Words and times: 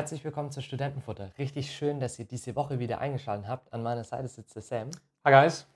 Herzlich 0.00 0.24
willkommen 0.24 0.50
zu 0.50 0.62
Studentenfutter. 0.62 1.30
Richtig 1.36 1.76
schön, 1.76 2.00
dass 2.00 2.18
ihr 2.18 2.24
diese 2.24 2.56
Woche 2.56 2.78
wieder 2.78 3.00
eingeschaltet 3.00 3.46
habt. 3.46 3.70
An 3.70 3.82
meiner 3.82 4.02
Seite 4.02 4.28
sitzt 4.28 4.54
der 4.56 4.62
Sam. 4.62 4.88
Hi 5.26 5.30
guys. 5.30 5.66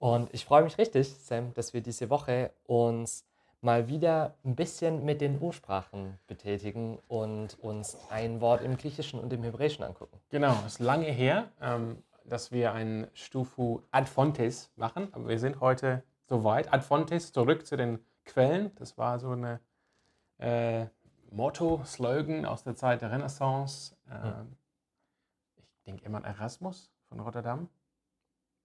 Und 0.00 0.34
ich 0.34 0.44
freue 0.44 0.64
mich 0.64 0.78
richtig, 0.78 1.14
Sam, 1.14 1.54
dass 1.54 1.74
wir 1.74 1.80
diese 1.80 2.10
Woche 2.10 2.50
uns 2.64 3.24
mal 3.60 3.86
wieder 3.86 4.34
ein 4.44 4.56
bisschen 4.56 5.04
mit 5.04 5.20
den 5.20 5.40
Ursprachen 5.40 6.18
betätigen 6.26 6.98
und 7.06 7.56
uns 7.60 7.96
ein 8.10 8.40
Wort 8.40 8.62
im 8.62 8.76
Griechischen 8.76 9.20
und 9.20 9.32
im 9.32 9.44
Hebräischen 9.44 9.84
angucken. 9.84 10.18
Genau, 10.30 10.56
es 10.66 10.72
ist 10.72 10.78
lange 10.80 11.06
her, 11.06 11.48
ähm, 11.62 12.02
dass 12.24 12.50
wir 12.50 12.72
ein 12.72 13.06
Stufu 13.12 13.82
Adfontes 13.92 14.72
machen, 14.74 15.06
aber 15.12 15.28
wir 15.28 15.38
sind 15.38 15.60
heute 15.60 16.02
soweit. 16.26 16.72
Adfontes, 16.72 17.32
zurück 17.32 17.64
zu 17.64 17.76
den 17.76 18.00
Quellen. 18.24 18.72
Das 18.74 18.98
war 18.98 19.20
so 19.20 19.30
eine 19.30 19.60
äh, 20.38 20.86
Motto, 21.30 21.82
Slogan 21.84 22.44
aus 22.46 22.62
der 22.64 22.74
Zeit 22.74 23.02
der 23.02 23.10
Renaissance. 23.10 23.94
Äh, 24.08 24.32
Ich 25.56 25.84
denke 25.84 26.04
immer 26.04 26.18
an 26.18 26.24
Erasmus 26.24 26.90
von 27.08 27.20
Rotterdam. 27.20 27.68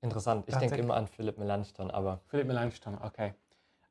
Interessant. 0.02 0.46
Ich 0.48 0.56
denke 0.56 0.76
immer 0.78 0.96
an 0.96 1.08
Philipp 1.08 1.38
Melanchthon, 1.38 1.90
aber 1.90 2.20
Philipp 2.28 2.48
Melanchthon, 2.48 2.98
okay. 3.02 3.34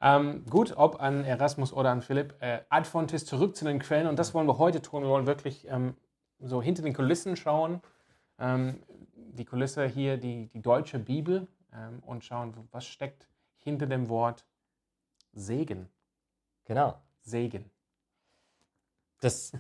Ähm, 0.01 0.45
gut, 0.51 0.77
ob 0.77 1.01
an 1.01 1.25
Erasmus 1.25 1.73
oder 1.73 1.91
an 1.91 2.03
Philipp. 2.03 2.35
Äh, 2.41 2.63
Adfontes 2.69 3.25
zurück 3.25 3.57
zu 3.57 3.65
den 3.65 3.79
Quellen 3.79 4.07
und 4.07 4.19
das 4.19 4.35
wollen 4.35 4.47
wir 4.47 4.59
heute 4.59 4.83
tun. 4.83 5.03
Wir 5.03 5.09
wollen 5.09 5.27
wirklich 5.27 5.67
ähm, 5.69 5.97
so 6.41 6.61
hinter 6.61 6.83
den 6.83 6.93
Kulissen 6.93 7.37
schauen. 7.37 7.81
Ähm, 8.39 8.83
die 9.15 9.45
Kulisse 9.45 9.87
hier, 9.87 10.19
die, 10.19 10.49
die 10.49 10.61
deutsche 10.61 10.99
Bibel 10.99 11.47
ähm, 11.73 12.03
und 12.05 12.25
schauen, 12.25 12.53
was 12.73 12.85
steckt 12.85 13.29
hinter 13.57 13.87
dem 13.87 14.09
Wort 14.09 14.45
Segen. 15.33 15.89
genau. 16.65 17.01
Segen. 17.23 17.71
Das, 19.23 19.53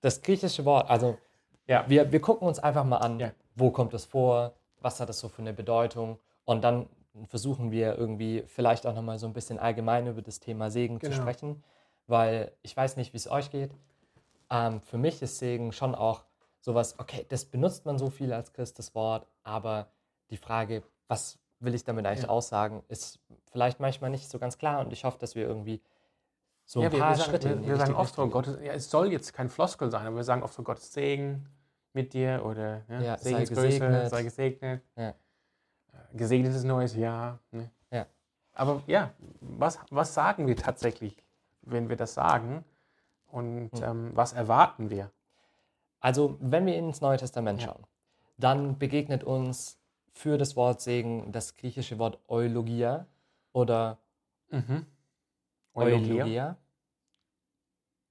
das 0.00 0.22
griechische 0.22 0.64
Wort, 0.64 0.88
also 0.88 1.18
Ja, 1.66 1.84
wir, 1.88 2.10
wir 2.10 2.20
gucken 2.20 2.48
uns 2.48 2.58
einfach 2.58 2.84
mal 2.84 2.96
an, 2.98 3.20
Ja. 3.20 3.32
wo 3.54 3.70
kommt 3.70 3.92
es 3.94 4.04
vor, 4.06 4.54
was 4.80 4.98
hat 5.00 5.10
es 5.10 5.20
so 5.20 5.28
für 5.28 5.42
eine 5.42 5.52
Bedeutung 5.52 6.18
und 6.44 6.62
dann 6.64 6.88
versuchen 7.26 7.70
wir 7.70 7.96
irgendwie 7.98 8.42
vielleicht 8.46 8.86
auch 8.86 8.94
nochmal 8.94 9.18
so 9.18 9.26
ein 9.26 9.32
bisschen 9.32 9.58
allgemein 9.58 10.06
über 10.06 10.22
das 10.22 10.40
Thema 10.40 10.70
Segen 10.70 11.00
zu 11.00 11.10
Genau. 11.10 11.22
sprechen, 11.22 11.62
weil 12.06 12.52
ich 12.62 12.76
weiß 12.76 12.96
nicht, 12.96 13.12
wie 13.12 13.18
es 13.18 13.30
euch 13.30 13.50
geht. 13.50 13.70
Ähm, 14.48 14.80
für 14.80 14.96
mich 14.98 15.20
ist 15.22 15.38
Segen 15.38 15.72
schon 15.72 15.94
auch 15.94 16.24
sowas, 16.60 16.98
okay, 16.98 17.26
das 17.28 17.44
benutzt 17.44 17.84
man 17.86 17.98
so 17.98 18.10
viel 18.10 18.32
als 18.32 18.52
Christ, 18.52 18.78
das 18.78 18.94
Wort, 18.94 19.26
aber 19.42 19.88
die 20.30 20.36
Frage, 20.36 20.82
was 21.08 21.38
will 21.58 21.74
ich 21.74 21.84
damit 21.84 22.06
eigentlich 22.06 22.22
Ja. 22.24 22.28
aussagen, 22.30 22.82
ist 22.88 23.20
vielleicht 23.52 23.80
manchmal 23.80 24.10
nicht 24.10 24.28
so 24.30 24.38
ganz 24.38 24.56
klar 24.58 24.80
und 24.80 24.92
ich 24.92 25.04
hoffe, 25.04 25.18
dass 25.18 25.34
wir 25.34 25.46
irgendwie 25.46 25.80
so 26.70 26.78
ein 26.80 26.84
ja 26.84 26.92
wir, 26.92 26.98
paar 27.00 27.10
wir 27.10 27.16
sagen, 27.16 27.30
Schritte 27.30 27.48
in 27.48 27.62
wir, 27.62 27.68
wir 27.68 27.76
sagen 27.78 27.94
oft 27.94 28.14
so. 28.14 28.28
Gottes, 28.28 28.58
ja, 28.62 28.72
es 28.74 28.88
soll 28.88 29.10
jetzt 29.10 29.32
kein 29.32 29.48
Floskel 29.48 29.90
sein, 29.90 30.06
aber 30.06 30.16
wir 30.16 30.22
sagen 30.24 30.44
oft 30.44 30.54
so 30.54 30.62
Gottes 30.62 30.92
Segen 30.92 31.46
mit 31.94 32.12
dir 32.12 32.44
oder 32.44 32.82
ja, 32.88 33.00
Ja, 33.00 33.18
sei 33.18 33.44
gesegnet. 33.44 34.08
sei 34.10 34.22
gesegnet. 34.22 34.82
Ja. 34.96 35.08
Äh, 35.08 35.14
Gesegnetes 36.14 36.62
neues 36.62 36.94
Jahr. 36.94 37.40
Ne? 37.50 37.68
Ja. 37.90 38.06
Aber 38.52 38.82
ja, 38.86 39.10
was, 39.40 39.80
was 39.90 40.14
sagen 40.14 40.46
wir 40.46 40.54
tatsächlich, 40.56 41.16
wenn 41.62 41.88
wir 41.88 41.96
das 41.96 42.14
sagen? 42.14 42.64
Und 43.26 43.70
Hm. 43.72 43.82
ähm, 43.82 44.10
was 44.14 44.32
erwarten 44.32 44.90
wir? 44.90 45.10
Also, 45.98 46.36
wenn 46.40 46.66
wir 46.66 46.76
ins 46.76 47.00
Neue 47.00 47.16
Testament 47.18 47.62
schauen, 47.62 47.84
dann 48.38 48.78
begegnet 48.78 49.24
uns 49.24 49.76
für 50.12 50.38
das 50.38 50.54
Wort 50.54 50.80
Segen 50.80 51.32
das 51.32 51.56
griechische 51.56 51.98
Wort 51.98 52.20
Eulogia 52.28 53.06
oder 53.52 53.98
Mhm. 54.50 54.86
Eulogia. 55.74 56.56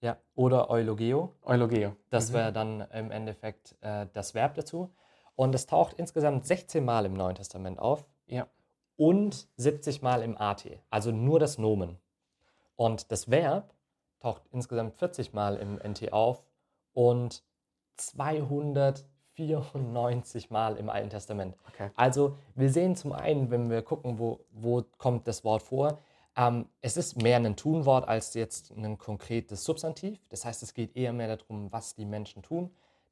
Ja, 0.02 0.18
oder 0.36 0.70
Eulogeo. 0.70 1.34
Eulogio. 1.44 1.96
Das 2.10 2.30
Mhm. 2.30 2.34
wäre 2.36 2.54
dann 2.54 2.82
im 2.94 3.12
Endeffekt 3.12 3.76
äh, 3.82 4.08
das 4.14 4.34
Verb 4.34 4.56
dazu. 4.56 4.90
Und 5.36 5.54
es 5.56 5.66
taucht 5.66 5.94
insgesamt 5.98 6.46
16 6.46 6.84
Mal 6.86 7.06
im 7.06 7.14
Neuen 7.14 7.36
Testament 7.36 7.80
auf 7.80 8.06
Ja. 8.28 8.48
und 8.98 9.48
70 9.58 10.02
Mal 10.02 10.22
im 10.24 10.38
AT, 10.38 10.66
also 10.90 11.12
nur 11.12 11.40
das 11.40 11.58
Nomen. 11.58 11.98
Und 12.76 13.12
das 13.12 13.30
Verb 13.30 13.74
taucht 14.22 14.42
insgesamt 14.52 14.94
40 14.96 15.34
Mal 15.34 15.58
im 15.58 15.78
NT 15.80 16.14
auf 16.14 16.44
und 16.94 17.44
294 17.98 20.50
Mal 20.50 20.78
im 20.78 20.90
Alten 20.90 21.10
Testament. 21.10 21.56
Okay. 21.70 21.90
Also 21.96 22.38
wir 22.56 22.70
sehen 22.70 22.96
zum 22.96 23.12
einen, 23.14 23.52
wenn 23.52 23.70
wir 23.70 23.82
gucken, 23.82 24.18
wo, 24.20 24.40
wo 24.52 24.84
kommt 24.98 25.28
das 25.28 25.44
Wort 25.44 25.64
vor, 25.64 25.98
ähm, 26.40 26.68
es 26.82 26.96
ist 26.96 27.22
mehr 27.22 27.36
ein 27.38 27.56
Tunwort 27.58 28.08
als 28.08 28.34
jetzt 28.34 28.72
ein 28.72 28.98
konkretes 28.98 29.66
Substantiv. 29.66 30.20
Das 30.30 30.46
heißt, 30.46 30.64
es 30.64 30.74
geht 30.74 30.96
eher 30.96 31.12
mehr 31.12 31.36
darum, 31.36 31.70
was 31.72 31.96
die 31.96 32.06
Menschen 32.06 32.42
tun. 32.44 32.72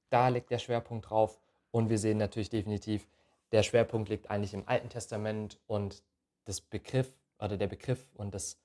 Da 0.09 0.29
liegt 0.29 0.49
der 0.49 0.59
Schwerpunkt 0.59 1.09
drauf. 1.09 1.37
Und 1.71 1.89
wir 1.89 1.99
sehen 1.99 2.17
natürlich 2.17 2.49
definitiv, 2.49 3.05
der 3.51 3.63
Schwerpunkt 3.63 4.07
liegt 4.09 4.29
eigentlich 4.31 4.53
im 4.53 4.63
Alten 4.67 4.89
Testament 4.89 5.59
und 5.67 6.03
das 6.45 6.61
Begriff 6.61 7.11
oder 7.39 7.57
der 7.57 7.67
Begriff 7.67 8.07
und 8.15 8.33
das, 8.33 8.57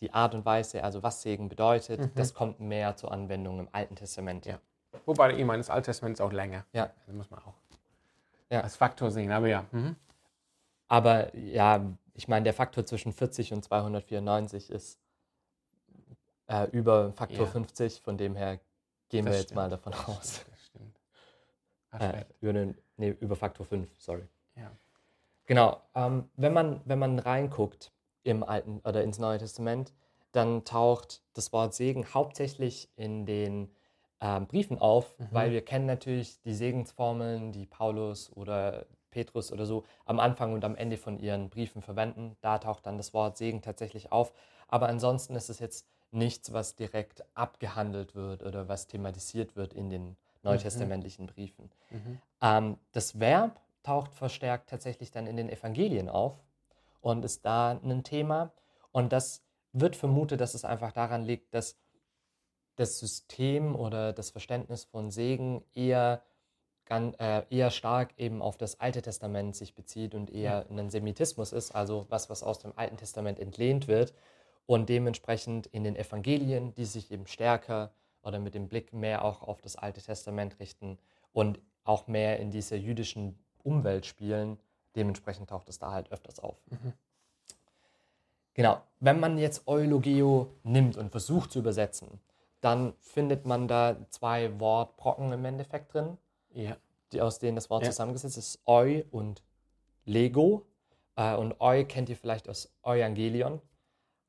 die 0.00 0.12
Art 0.12 0.34
und 0.34 0.46
Weise, 0.46 0.82
also 0.82 1.02
was 1.02 1.20
Segen 1.20 1.48
bedeutet, 1.50 2.00
Mhm. 2.00 2.10
das 2.14 2.32
kommt 2.32 2.60
mehr 2.60 2.96
zur 2.96 3.12
Anwendung 3.12 3.58
im 3.60 3.68
Alten 3.72 3.96
Testament. 3.96 4.46
Ja. 4.46 4.58
Wobei, 5.04 5.34
ich 5.36 5.44
meine, 5.44 5.58
das 5.58 5.68
Alte 5.70 5.86
Testament 5.86 6.14
ist 6.16 6.20
auch 6.22 6.32
länger. 6.32 6.64
Ja. 6.72 6.90
Das 7.06 7.14
muss 7.14 7.30
man 7.30 7.40
auch 7.40 7.54
Ja. 8.50 8.62
als 8.62 8.76
Faktor 8.76 9.10
sehen. 9.10 9.30
Aber 9.30 9.46
ja. 9.48 9.66
Mhm. 9.72 9.96
Aber 10.88 11.34
ja, 11.36 11.84
ich 12.20 12.28
meine, 12.28 12.44
der 12.44 12.52
Faktor 12.52 12.84
zwischen 12.84 13.14
40 13.14 13.54
und 13.54 13.64
294 13.64 14.68
ist 14.68 15.00
äh, 16.48 16.68
über 16.70 17.14
Faktor 17.14 17.46
Ja. 17.46 17.52
50, 17.52 18.02
von 18.02 18.18
dem 18.18 18.36
her 18.36 18.60
gehen 19.08 19.24
wir 19.24 19.32
Das 19.32 19.40
jetzt 19.40 19.54
mal 19.54 19.70
stimmt. 19.70 19.86
davon 19.86 19.92
Das 19.92 20.08
aus. 20.18 20.34
stimmt, 20.36 20.52
Das 20.52 20.66
stimmt. 20.66 21.00
Hast 21.92 22.02
Äh, 22.02 22.24
über, 22.42 22.52
den, 22.52 22.76
nee, 22.98 23.08
über 23.20 23.36
Faktor 23.36 23.64
5, 23.64 23.88
sorry. 23.96 24.28
Ja. 24.54 24.70
Genau, 25.46 25.80
ähm, 25.94 26.28
wenn, 26.36 26.52
man, 26.52 26.82
wenn 26.84 26.98
man 26.98 27.18
reinguckt 27.18 27.90
im 28.22 28.42
Alten 28.44 28.80
oder 28.84 29.02
ins 29.02 29.18
Neue 29.18 29.38
Testament, 29.38 29.94
dann 30.32 30.66
taucht 30.66 31.22
das 31.32 31.54
Wort 31.54 31.72
Segen 31.72 32.12
hauptsächlich 32.12 32.90
in 32.96 33.24
den 33.24 33.74
ähm, 34.20 34.46
Briefen 34.46 34.78
auf, 34.78 35.18
Mhm. 35.18 35.28
weil 35.30 35.52
wir 35.52 35.64
kennen 35.64 35.86
natürlich 35.86 36.38
die 36.42 36.52
Segensformeln, 36.54 37.50
die 37.52 37.64
Paulus 37.64 38.30
oder 38.36 38.84
Petrus 39.10 39.52
oder 39.52 39.66
so 39.66 39.84
am 40.04 40.20
Anfang 40.20 40.52
und 40.52 40.64
am 40.64 40.76
Ende 40.76 40.96
von 40.96 41.18
ihren 41.18 41.50
Briefen 41.50 41.82
verwenden. 41.82 42.36
Da 42.40 42.58
taucht 42.58 42.86
dann 42.86 42.96
das 42.96 43.12
Wort 43.14 43.36
Segen 43.36 43.62
tatsächlich 43.62 44.12
auf. 44.12 44.32
Aber 44.68 44.88
ansonsten 44.88 45.34
ist 45.34 45.50
es 45.50 45.58
jetzt 45.58 45.86
nichts, 46.12 46.52
was 46.52 46.76
direkt 46.76 47.24
abgehandelt 47.34 48.14
wird 48.14 48.42
oder 48.42 48.68
was 48.68 48.86
thematisiert 48.86 49.56
wird 49.56 49.74
in 49.74 49.90
den 49.90 50.16
neutestamentlichen 50.42 51.26
Briefen. 51.26 51.70
Mhm. 51.90 52.20
Ähm, 52.40 52.78
das 52.92 53.20
Verb 53.20 53.60
taucht 53.82 54.14
verstärkt 54.14 54.70
tatsächlich 54.70 55.10
dann 55.10 55.26
in 55.26 55.36
den 55.36 55.48
Evangelien 55.48 56.08
auf 56.08 56.34
und 57.00 57.24
ist 57.24 57.44
da 57.44 57.72
ein 57.72 58.04
Thema. 58.04 58.52
Und 58.92 59.12
das 59.12 59.42
wird 59.72 59.96
vermutet, 59.96 60.40
dass 60.40 60.54
es 60.54 60.64
einfach 60.64 60.92
daran 60.92 61.22
liegt, 61.22 61.54
dass 61.54 61.76
das 62.76 62.98
System 62.98 63.76
oder 63.76 64.12
das 64.12 64.30
Verständnis 64.30 64.84
von 64.84 65.10
Segen 65.10 65.62
eher, 65.74 66.22
gan- 66.90 67.14
äh, 67.20 67.44
eher 67.50 67.70
stark 67.70 68.10
eben 68.18 68.42
auf 68.42 68.56
das 68.56 68.80
Alte 68.80 69.00
Testament 69.00 69.54
sich 69.54 69.76
bezieht 69.76 70.12
und 70.14 70.28
eher 70.28 70.66
ein 70.68 70.90
Semitismus 70.90 71.52
ist, 71.52 71.70
also 71.70 72.06
was, 72.08 72.28
was 72.28 72.42
aus 72.42 72.58
dem 72.58 72.72
Alten 72.74 72.96
Testament 72.96 73.38
entlehnt 73.38 73.86
wird 73.86 74.12
und 74.66 74.88
dementsprechend 74.88 75.68
in 75.68 75.84
den 75.84 75.94
Evangelien, 75.94 76.74
die 76.74 76.84
sich 76.84 77.12
eben 77.12 77.28
stärker 77.28 77.92
oder 78.22 78.40
mit 78.40 78.54
dem 78.54 78.68
Blick 78.68 78.92
mehr 78.92 79.24
auch 79.24 79.42
auf 79.42 79.62
das 79.62 79.76
Alte 79.76 80.02
Testament 80.02 80.58
richten 80.58 80.98
und 81.32 81.60
auch 81.84 82.08
mehr 82.08 82.40
in 82.40 82.50
dieser 82.50 82.76
jüdischen 82.76 83.38
Umwelt 83.62 84.04
spielen, 84.04 84.58
dementsprechend 84.96 85.50
taucht 85.50 85.68
es 85.68 85.78
da 85.78 85.92
halt 85.92 86.10
öfters 86.10 86.40
auf. 86.40 86.56
Mhm. 86.70 86.92
Genau, 88.54 88.80
wenn 88.98 89.20
man 89.20 89.38
jetzt 89.38 89.68
Eulogeo 89.68 90.48
nimmt 90.64 90.96
und 90.96 91.12
versucht 91.12 91.52
zu 91.52 91.60
übersetzen, 91.60 92.20
dann 92.60 92.94
findet 92.98 93.46
man 93.46 93.68
da 93.68 93.96
zwei 94.08 94.58
Wortbrocken 94.58 95.30
im 95.32 95.44
Endeffekt 95.44 95.94
drin, 95.94 96.18
Ja. 96.52 96.76
die, 97.12 97.20
aus 97.20 97.38
denen 97.38 97.56
das 97.56 97.70
Wort 97.70 97.82
Ja. 97.84 97.90
zusammengesetzt 97.90 98.36
ist, 98.36 98.60
Eu 98.66 99.02
und 99.10 99.42
Lego. 100.04 100.66
Äh, 101.16 101.34
und 101.36 101.60
Eu 101.60 101.84
kennt 101.84 102.08
ihr 102.08 102.16
vielleicht 102.16 102.48
aus 102.48 102.72
Evangelion, 102.84 103.60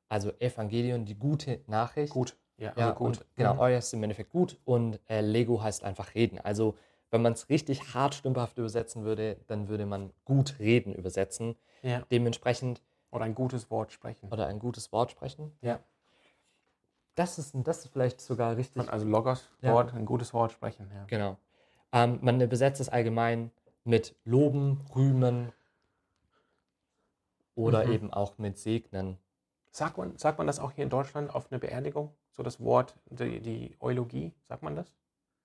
also 0.08 0.32
Evangelion, 0.40 1.04
die 1.04 1.14
gute 1.14 1.60
Nachricht. 1.66 2.12
Gut. 2.12 2.36
Ja, 2.58 2.72
Ja, 2.76 2.86
also 2.88 2.98
gut. 2.98 3.18
Und, 3.18 3.26
genau, 3.36 3.54
Mhm. 3.54 3.60
Eu 3.60 3.76
ist 3.78 3.92
im 3.94 4.02
Endeffekt 4.02 4.30
gut 4.30 4.58
und 4.64 5.00
äh, 5.08 5.20
Lego 5.20 5.62
heißt 5.62 5.84
einfach 5.84 6.14
reden. 6.14 6.38
Also 6.40 6.76
wenn 7.10 7.22
man 7.22 7.32
es 7.34 7.48
richtig 7.48 7.94
hart 7.94 8.14
stümperhaft 8.14 8.56
übersetzen 8.58 9.04
würde, 9.04 9.36
dann 9.46 9.68
würde 9.68 9.86
man 9.86 10.12
gut 10.24 10.58
reden 10.58 10.92
übersetzen. 10.94 11.56
Ja. 11.82 12.04
Dementsprechend 12.10 12.82
Oder 13.10 13.24
ein 13.24 13.34
gutes 13.34 13.70
Wort 13.70 13.92
sprechen. 13.92 14.28
oder 14.30 14.46
ein 14.46 14.58
gutes 14.58 14.92
Wort 14.92 15.10
sprechen. 15.10 15.52
Ja. 15.60 15.80
Das 17.14 17.38
ist, 17.38 17.54
das 17.54 17.84
ist 17.84 17.88
vielleicht 17.92 18.20
sogar 18.20 18.56
richtig. 18.56 18.88
Also 18.90 19.06
Logos, 19.06 19.46
Ja. 19.60 19.72
Wort, 19.74 19.92
ein 19.94 20.06
gutes 20.06 20.32
Wort 20.32 20.52
sprechen. 20.52 20.90
Ja. 20.94 21.04
Genau. 21.06 21.36
Ähm, 21.92 22.18
man 22.22 22.40
übersetzt 22.40 22.80
es 22.80 22.88
allgemein 22.88 23.50
mit 23.84 24.14
loben, 24.24 24.80
rühmen 24.94 25.52
oder 27.54 27.84
Mhm. 27.86 27.92
eben 27.92 28.12
auch 28.12 28.38
mit 28.38 28.58
segnen. 28.58 29.18
Sagt, 29.70 29.96
man, 29.98 30.16
sagt 30.18 30.38
man 30.38 30.46
das 30.46 30.58
auch 30.58 30.72
hier 30.72 30.84
in 30.84 30.90
Deutschland 30.90 31.34
auf 31.34 31.50
einer 31.50 31.58
Beerdigung? 31.58 32.14
So 32.30 32.42
das 32.42 32.60
Wort, 32.60 32.94
die, 33.10 33.40
die 33.40 33.76
Eulogie, 33.80 34.32
sagt 34.44 34.62
man 34.62 34.76
das? 34.76 34.94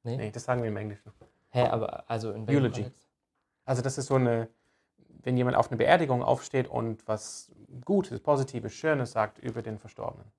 Nee? 0.04 0.18
Nee, 0.18 0.32
das 0.32 0.44
sagen 0.44 0.62
wir 0.62 0.70
im 0.70 0.78
Englischen. 0.78 1.12
Hä, 1.50 1.64
aber 1.68 2.10
also 2.10 2.32
in 2.32 2.48
welchem 2.48 2.64
Eulogy. 2.64 2.82
Kontext? 2.84 3.08
Also 3.66 3.82
das 3.82 3.98
ist 3.98 4.08
so 4.08 4.16
eine, 4.16 4.48
wenn 5.24 5.36
jemand 5.38 5.58
auf 5.58 5.68
eine 5.70 5.78
Beerdigung 5.78 6.24
aufsteht 6.24 6.68
und 6.68 7.06
was 7.08 7.52
Gutes, 7.84 8.20
Positives, 8.22 8.74
Schönes 8.74 9.12
sagt 9.12 9.40
über 9.40 9.62
den 9.62 9.78
Verstorbenen. 9.80 10.30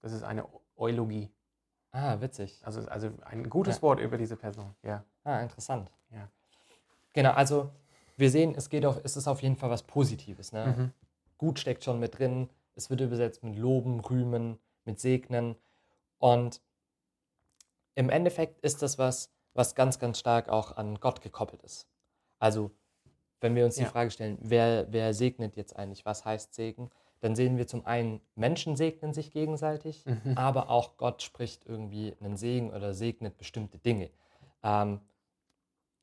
Das 0.00 0.12
ist 0.12 0.22
eine 0.22 0.46
Eulogie. 0.76 1.30
Ah, 1.92 2.20
witzig. 2.20 2.60
Also, 2.64 2.86
also 2.88 3.10
ein 3.24 3.48
gutes 3.48 3.76
Ja. 3.76 3.82
Wort 3.82 4.00
über 4.00 4.18
diese 4.18 4.36
Person. 4.36 4.74
Ja. 4.82 5.04
Ah, 5.24 5.40
interessant. 5.40 5.90
Ja. 6.10 6.28
Genau, 7.12 7.32
also 7.32 7.70
wir 8.16 8.30
sehen, 8.30 8.54
es 8.56 8.68
geht 8.68 8.84
auf, 8.84 9.00
es 9.04 9.16
ist 9.16 9.26
auf 9.28 9.42
jeden 9.42 9.56
Fall 9.56 9.70
was 9.70 9.82
Positives. 9.82 10.52
Ne? 10.52 10.66
Mhm. 10.76 10.92
Gut 11.38 11.58
steckt 11.58 11.84
schon 11.84 11.98
mit 11.98 12.18
drin. 12.18 12.48
Es 12.74 12.90
wird 12.90 13.00
übersetzt 13.00 13.42
mit 13.42 13.56
Loben, 13.56 14.00
Rühmen, 14.00 14.58
mit 14.84 15.00
Segnen. 15.00 15.56
Und 16.18 16.60
im 17.94 18.10
Endeffekt 18.10 18.60
ist 18.60 18.82
das 18.82 18.98
was, 18.98 19.30
was 19.54 19.74
ganz, 19.74 19.98
ganz 19.98 20.18
stark 20.18 20.48
auch 20.48 20.76
an 20.76 21.00
Gott 21.00 21.20
gekoppelt 21.22 21.62
ist. 21.62 21.88
Also, 22.38 22.70
wenn 23.40 23.54
wir 23.54 23.64
uns 23.64 23.76
die 23.76 23.82
Ja. 23.82 23.88
Frage 23.88 24.10
stellen, 24.10 24.38
wer, 24.40 24.86
wer 24.92 25.14
segnet 25.14 25.56
jetzt 25.56 25.74
eigentlich, 25.76 26.04
was 26.04 26.24
heißt 26.24 26.54
Segen, 26.54 26.90
dann 27.20 27.34
sehen 27.34 27.56
wir 27.56 27.66
zum 27.66 27.84
einen, 27.86 28.20
Menschen 28.34 28.76
segnen 28.76 29.12
sich 29.12 29.30
gegenseitig, 29.30 30.04
Mhm. 30.06 30.36
aber 30.36 30.70
auch 30.70 30.96
Gott 30.96 31.22
spricht 31.22 31.66
irgendwie 31.66 32.14
einen 32.20 32.36
Segen 32.36 32.70
oder 32.72 32.94
segnet 32.94 33.36
bestimmte 33.38 33.78
Dinge. 33.78 34.10
Ähm, 34.62 35.00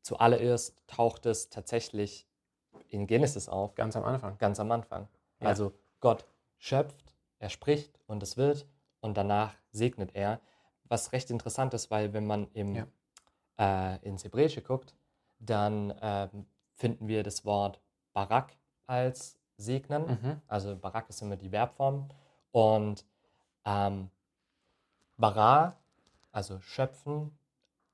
zuallererst 0.01 0.75
taucht 0.87 1.25
es 1.25 1.49
tatsächlich 1.49 2.27
in 2.89 3.07
Genesis 3.07 3.49
auf, 3.49 3.75
Ganz 3.75 3.95
am 3.95 4.03
Anfang. 4.03 4.37
ganz 4.37 4.59
am 4.59 4.71
Anfang. 4.71 5.07
Ja. 5.39 5.47
Also 5.49 5.73
Gott 5.99 6.25
schöpft, 6.57 7.15
er 7.39 7.49
spricht 7.49 7.99
und 8.07 8.21
es 8.23 8.37
wird 8.37 8.65
und 9.01 9.15
danach 9.17 9.53
segnet 9.71 10.15
er. 10.15 10.39
Was 10.85 11.11
recht 11.13 11.31
interessant 11.31 11.73
ist, 11.73 11.89
weil 11.89 12.13
wenn 12.13 12.27
man 12.27 12.47
im, 12.53 12.75
Ja. 12.75 12.87
äh, 13.57 13.97
ins 14.07 14.23
Hebräische 14.23 14.61
guckt, 14.61 14.95
dann 15.39 15.93
ähm, 16.01 16.45
finden 16.75 17.07
wir 17.07 17.23
das 17.23 17.43
Wort 17.45 17.81
Barak 18.13 18.55
als 18.85 19.37
Segnen. 19.57 20.05
Mhm. 20.07 20.41
Also 20.47 20.75
Barak 20.77 21.09
ist 21.09 21.21
immer 21.21 21.35
die 21.37 21.49
Verbform. 21.49 22.09
Und 22.51 23.05
ähm, 23.65 24.09
Bara, 25.17 25.77
also 26.31 26.59
schöpfen, 26.59 27.37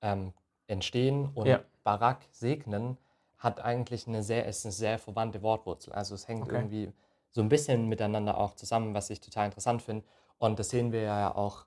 ähm, 0.02 0.34
entstehen 0.68 1.30
und 1.36 1.48
Ja. 1.48 1.64
Barak 1.84 2.26
segnen, 2.32 2.98
hat 3.38 3.60
eigentlich 3.60 4.08
eine 4.08 4.24
sehr, 4.24 4.46
ist 4.46 4.66
eine 4.66 4.72
sehr 4.72 5.00
verwandte 5.00 5.42
Wortwurzel. 5.42 5.94
Also 5.94 6.16
es 6.16 6.28
hängt 6.28 6.44
Okay. 6.44 6.56
irgendwie 6.56 6.94
so 7.32 7.42
ein 7.42 7.50
bisschen 7.50 7.88
miteinander 7.88 8.38
auch 8.38 8.56
zusammen, 8.56 8.94
was 8.94 9.10
ich 9.10 9.22
total 9.22 9.46
interessant 9.46 9.82
finde. 9.82 10.06
Und 10.38 10.60
das 10.60 10.70
sehen 10.70 10.92
wir 10.92 11.02
ja 11.02 11.34
auch 11.36 11.66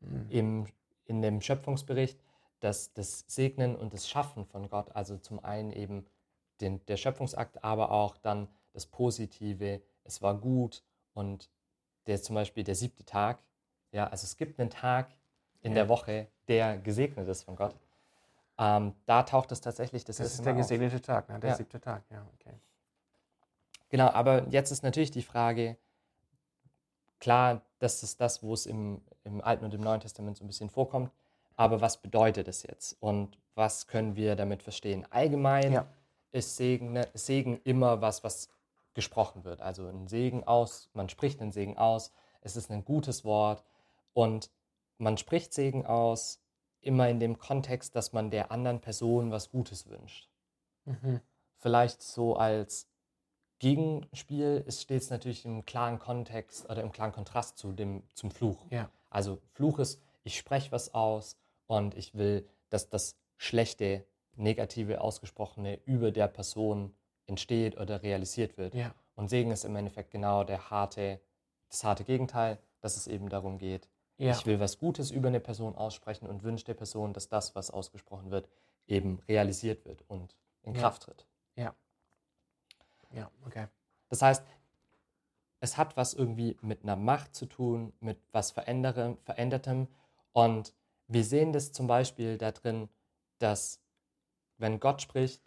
Mhm. 0.00 0.30
im, 0.30 0.66
in 1.04 1.20
dem 1.22 1.40
Schöpfungsbericht, 1.42 2.18
dass 2.60 2.92
das 2.94 3.24
Segnen 3.26 3.76
und 3.76 3.92
das 3.92 4.08
Schaffen 4.08 4.46
von 4.46 4.68
Gott, 4.70 4.94
also 4.96 5.18
zum 5.18 5.44
einen 5.44 5.72
eben 5.72 6.06
den, 6.60 6.84
der 6.86 6.96
Schöpfungsakt, 6.96 7.62
aber 7.64 7.90
auch 7.90 8.16
dann 8.16 8.48
das 8.72 8.86
Positive, 8.86 9.82
es 10.04 10.22
war 10.22 10.34
gut 10.38 10.82
und 11.14 11.50
der 12.06 12.20
zum 12.22 12.34
Beispiel 12.34 12.64
der 12.64 12.74
siebte 12.74 13.04
Tag, 13.04 13.42
ja, 13.92 14.06
also 14.08 14.24
es 14.24 14.36
gibt 14.36 14.58
einen 14.60 14.70
Tag 14.70 15.10
in 15.62 15.72
Ja. 15.72 15.76
der 15.76 15.88
Woche, 15.88 16.28
der 16.48 16.78
gesegnet 16.78 17.28
ist 17.28 17.42
von 17.44 17.56
Gott. 17.56 17.74
Ähm, 18.58 18.94
da 19.06 19.22
taucht 19.22 19.52
es 19.52 19.60
tatsächlich 19.60 20.04
das, 20.04 20.16
Das 20.16 20.32
ist 20.34 20.44
der 20.44 20.52
Mal 20.52 20.60
auf. 20.60 20.68
gesegnete 20.68 21.00
Tag, 21.00 21.28
ne? 21.28 21.40
der 21.40 21.50
Ja. 21.50 21.56
siebte 21.56 21.80
Tag. 21.80 22.02
Ja, 22.10 22.26
okay. 22.34 22.54
Genau, 23.88 24.08
aber 24.08 24.46
jetzt 24.48 24.70
ist 24.70 24.82
natürlich 24.82 25.10
die 25.10 25.22
Frage, 25.22 25.76
klar, 27.18 27.62
das 27.78 28.02
ist 28.02 28.20
das, 28.20 28.42
wo 28.42 28.52
es 28.54 28.66
im, 28.66 29.02
im 29.24 29.40
Alten 29.40 29.64
und 29.64 29.74
im 29.74 29.80
Neuen 29.80 30.00
Testament 30.00 30.36
so 30.36 30.44
ein 30.44 30.46
bisschen 30.46 30.70
vorkommt, 30.70 31.10
aber 31.56 31.80
was 31.80 31.96
bedeutet 32.00 32.48
es 32.48 32.62
jetzt 32.62 32.96
und 33.00 33.36
was 33.54 33.86
können 33.86 34.16
wir 34.16 34.36
damit 34.36 34.62
verstehen? 34.62 35.06
Allgemein 35.10 35.72
Ja. 35.72 35.86
ist 36.32 36.56
Segen, 36.56 37.04
Segen 37.14 37.60
immer 37.64 38.00
was, 38.00 38.22
was 38.24 38.48
gesprochen 38.94 39.44
wird. 39.44 39.60
Also 39.60 39.86
ein 39.86 40.08
Segen 40.08 40.44
aus, 40.44 40.90
man 40.94 41.08
spricht 41.08 41.40
einen 41.40 41.52
Segen 41.52 41.78
aus, 41.78 42.12
es 42.40 42.56
ist 42.56 42.70
ein 42.70 42.84
gutes 42.84 43.24
Wort 43.24 43.64
und 44.12 44.50
man 44.98 45.16
spricht 45.16 45.54
Segen 45.54 45.86
aus 45.86 46.42
immer 46.80 47.08
in 47.08 47.20
dem 47.20 47.38
Kontext, 47.38 47.94
dass 47.94 48.12
man 48.12 48.30
der 48.30 48.50
anderen 48.50 48.80
Person 48.80 49.30
was 49.30 49.50
Gutes 49.50 49.86
wünscht 49.86 50.30
Mhm. 50.86 51.20
vielleicht 51.58 52.02
so 52.02 52.36
als 52.36 52.88
Gegenspiel 53.58 54.64
ist, 54.66 54.82
steht 54.82 55.02
es 55.02 55.10
natürlich 55.10 55.44
im 55.44 55.66
klaren 55.66 55.98
Kontext 55.98 56.68
oder 56.70 56.82
im 56.82 56.92
klaren 56.92 57.12
Kontrast 57.12 57.58
zu 57.58 57.72
dem, 57.72 58.02
zum 58.14 58.30
Fluch. 58.30 58.64
Ja. 58.70 58.90
Also 59.10 59.38
Fluch 59.52 59.78
ist, 59.78 60.00
ich 60.24 60.38
spreche 60.38 60.72
was 60.72 60.94
aus 60.94 61.36
und 61.66 61.94
ich 61.94 62.14
will, 62.14 62.48
dass 62.70 62.88
das 62.88 63.16
Schlechte, 63.36 64.06
Negative, 64.36 65.02
Ausgesprochene 65.02 65.80
über 65.84 66.12
der 66.12 66.28
Person 66.28 66.94
entsteht 67.30 67.78
oder 67.78 68.02
realisiert 68.02 68.58
wird. 68.58 68.74
Ja. 68.74 68.94
Und 69.14 69.28
Segen 69.30 69.50
ist 69.50 69.64
im 69.64 69.74
Endeffekt 69.76 70.10
genau 70.10 70.44
der 70.44 70.70
harte, 70.70 71.20
das 71.68 71.82
harte 71.84 72.04
Gegenteil, 72.04 72.58
dass 72.80 72.96
es 72.96 73.06
eben 73.06 73.28
darum 73.28 73.56
geht, 73.58 73.88
Ja. 74.18 74.32
ich 74.32 74.44
will 74.46 74.60
was 74.60 74.78
Gutes 74.78 75.10
über 75.10 75.28
eine 75.28 75.40
Person 75.40 75.74
aussprechen 75.76 76.26
und 76.28 76.42
wünsche 76.42 76.64
der 76.66 76.74
Person, 76.74 77.12
dass 77.14 77.28
das, 77.28 77.54
was 77.54 77.70
ausgesprochen 77.70 78.30
wird, 78.30 78.48
eben 78.86 79.20
realisiert 79.28 79.84
wird 79.86 80.04
und 80.08 80.36
in 80.62 80.74
Ja. 80.74 80.80
Kraft 80.82 81.02
tritt. 81.02 81.26
ja, 83.12 83.28
okay. 83.44 83.66
Das 84.08 84.22
heißt, 84.22 84.44
es 85.60 85.76
hat 85.76 85.96
was 85.96 86.14
irgendwie 86.14 86.56
mit 86.62 86.82
einer 86.84 86.96
Macht 86.96 87.34
zu 87.34 87.46
tun, 87.46 87.92
mit 88.00 88.18
was 88.32 88.50
Verändertem. 88.52 89.88
Und 90.32 90.74
wir 91.08 91.24
sehen 91.24 91.52
das 91.52 91.72
zum 91.72 91.86
Beispiel 91.88 92.38
da 92.38 92.52
drin, 92.52 92.88
dass 93.38 93.80
wenn 94.58 94.78
Gott 94.80 95.02
spricht, 95.02 95.42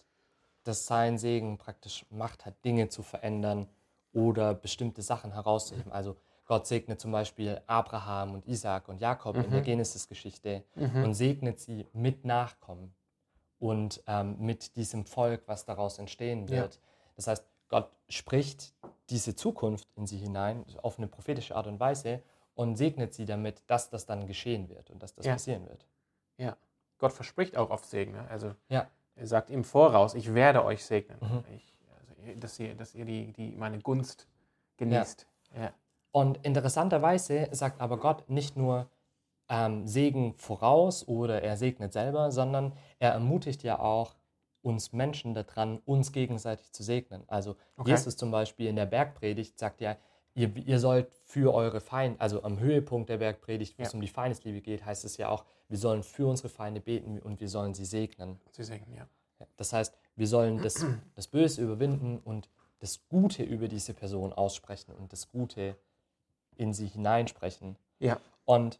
dass 0.63 0.85
sein 0.85 1.17
Segen 1.17 1.57
praktisch 1.57 2.05
Macht 2.09 2.45
hat, 2.45 2.63
Dinge 2.65 2.89
zu 2.89 3.03
verändern 3.03 3.67
oder 4.13 4.53
bestimmte 4.53 5.01
Sachen 5.01 5.31
herauszuheben. 5.33 5.91
Also 5.91 6.15
Gott 6.45 6.67
segnet 6.67 6.99
zum 6.99 7.11
Beispiel 7.11 7.61
Abraham 7.67 8.35
und 8.35 8.47
Isaac 8.47 8.87
und 8.89 8.99
Jakob 9.01 9.35
in 9.37 9.49
der 9.51 9.61
Mhm. 9.61 9.65
Genesis-Geschichte 9.65 10.63
Mhm. 10.75 11.03
und 11.03 11.13
segnet 11.13 11.59
sie 11.59 11.87
mit 11.93 12.25
Nachkommen 12.25 12.93
und 13.59 14.03
ähm, 14.07 14.35
mit 14.39 14.75
diesem 14.75 15.05
Volk, 15.05 15.43
was 15.47 15.65
daraus 15.65 15.99
entstehen 15.99 16.47
Ja. 16.47 16.63
wird. 16.63 16.79
Das 17.15 17.27
heißt, 17.27 17.45
Gott 17.69 17.89
spricht 18.09 18.73
diese 19.09 19.35
Zukunft 19.35 19.87
in 19.95 20.05
sie 20.05 20.17
hinein 20.17 20.65
auf 20.81 20.97
eine 20.97 21.07
prophetische 21.07 21.55
Art 21.55 21.67
und 21.67 21.79
Weise 21.79 22.21
und 22.55 22.75
segnet 22.75 23.13
sie 23.13 23.25
damit, 23.25 23.63
dass 23.67 23.89
das 23.89 24.05
dann 24.05 24.27
geschehen 24.27 24.69
wird 24.69 24.91
und 24.91 25.01
dass 25.01 25.13
das 25.15 25.25
Ja. 25.25 25.33
passieren 25.33 25.67
wird. 25.67 25.87
Ja. 26.37 26.55
Gott 26.99 27.13
verspricht 27.13 27.57
auch 27.57 27.69
auf 27.69 27.85
Segen. 27.85 28.11
Ne? 28.13 28.27
Also 28.29 28.53
Ja. 28.69 28.87
Er 29.15 29.27
sagt 29.27 29.49
im 29.49 29.63
Voraus, 29.63 30.15
ich 30.15 30.33
werde 30.33 30.63
euch 30.65 30.85
segnen. 30.85 31.17
Mhm. 31.21 31.43
Ich, 31.55 31.73
also, 31.97 32.39
dass 32.39 32.59
ihr, 32.59 32.75
dass 32.75 32.95
ihr 32.95 33.05
die, 33.05 33.31
die, 33.33 33.51
meine 33.55 33.79
Gunst 33.79 34.27
genießt. 34.77 35.27
Ja. 35.55 35.71
Und 36.11 36.45
interessanterweise 36.45 37.47
sagt 37.51 37.81
aber 37.81 37.97
Gott 37.97 38.29
nicht 38.29 38.55
nur 38.55 38.89
ähm, 39.49 39.87
Segen 39.87 40.35
voraus 40.35 41.07
oder 41.07 41.41
er 41.41 41.57
segnet 41.57 41.93
selber, 41.93 42.31
sondern 42.31 42.73
er 42.99 43.11
ermutigt 43.11 43.63
ja 43.63 43.79
auch 43.79 44.15
uns 44.61 44.93
Menschen 44.93 45.33
daran, 45.33 45.79
uns 45.85 46.11
gegenseitig 46.11 46.71
zu 46.71 46.83
segnen. 46.83 47.23
Also 47.27 47.55
Okay. 47.75 47.91
Jesus 47.91 48.15
zum 48.15 48.31
Beispiel 48.31 48.67
in 48.67 48.75
der 48.75 48.85
Bergpredigt 48.85 49.57
sagt 49.59 49.81
ja, 49.81 49.97
ihr, 50.35 50.55
ihr 50.57 50.79
sollt 50.79 51.11
für 51.25 51.53
eure 51.53 51.79
Feinde, 51.81 52.19
also 52.19 52.43
am 52.43 52.59
Höhepunkt 52.59 53.09
der 53.09 53.17
Bergpredigt, 53.17 53.77
wo 53.77 53.83
es 53.83 53.89
Ja. 53.91 53.95
um 53.95 54.01
die 54.01 54.07
Feindesliebe 54.07 54.61
geht, 54.61 54.85
heißt 54.85 55.05
es 55.05 55.17
ja 55.17 55.29
auch, 55.29 55.45
wir 55.69 55.77
sollen 55.77 56.03
für 56.03 56.27
unsere 56.27 56.49
Feinde 56.49 56.81
beten 56.81 57.19
und 57.19 57.39
wir 57.39 57.49
sollen 57.49 57.73
sie 57.73 57.85
segnen. 57.85 58.39
Sie 58.51 58.63
segnen, 58.63 58.95
ja. 58.95 59.07
Das 59.57 59.73
heißt, 59.73 59.93
wir 60.15 60.27
sollen 60.27 60.61
das, 60.61 60.85
das 61.15 61.27
Böse 61.27 61.61
überwinden 61.61 62.17
und 62.19 62.49
das 62.79 63.07
Gute 63.09 63.43
über 63.43 63.67
diese 63.67 63.93
Person 63.93 64.33
aussprechen 64.33 64.93
und 64.93 65.11
das 65.13 65.29
Gute 65.29 65.77
in 66.55 66.73
sie 66.73 66.87
hineinsprechen. 66.87 67.77
Ja. 67.99 68.19
Und 68.45 68.79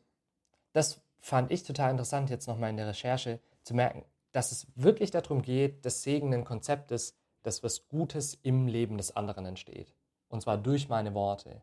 das 0.74 1.00
fand 1.19 1.51
ich 1.51 1.63
total 1.63 1.91
interessant, 1.91 2.29
jetzt 2.29 2.48
nochmal 2.48 2.69
in 2.69 2.77
der 2.77 2.88
Recherche 2.88 3.39
zu 3.63 3.74
merken, 3.74 4.03
dass 4.31 4.51
es 4.51 4.67
wirklich 4.75 5.12
darum 5.12 5.41
geht, 5.41 5.86
dass 5.86 6.03
Segen 6.03 6.33
ein 6.33 6.43
Konzept 6.43 6.91
ist, 6.91 7.15
dass 7.43 7.63
was 7.63 7.88
Gutes 7.88 8.38
im 8.43 8.67
Leben 8.67 8.98
des 8.98 9.15
anderen 9.15 9.45
entsteht. 9.45 9.93
Und 10.30 10.42
zwar 10.42 10.58
durch 10.58 10.89
meine 10.89 11.13
Worte. 11.13 11.62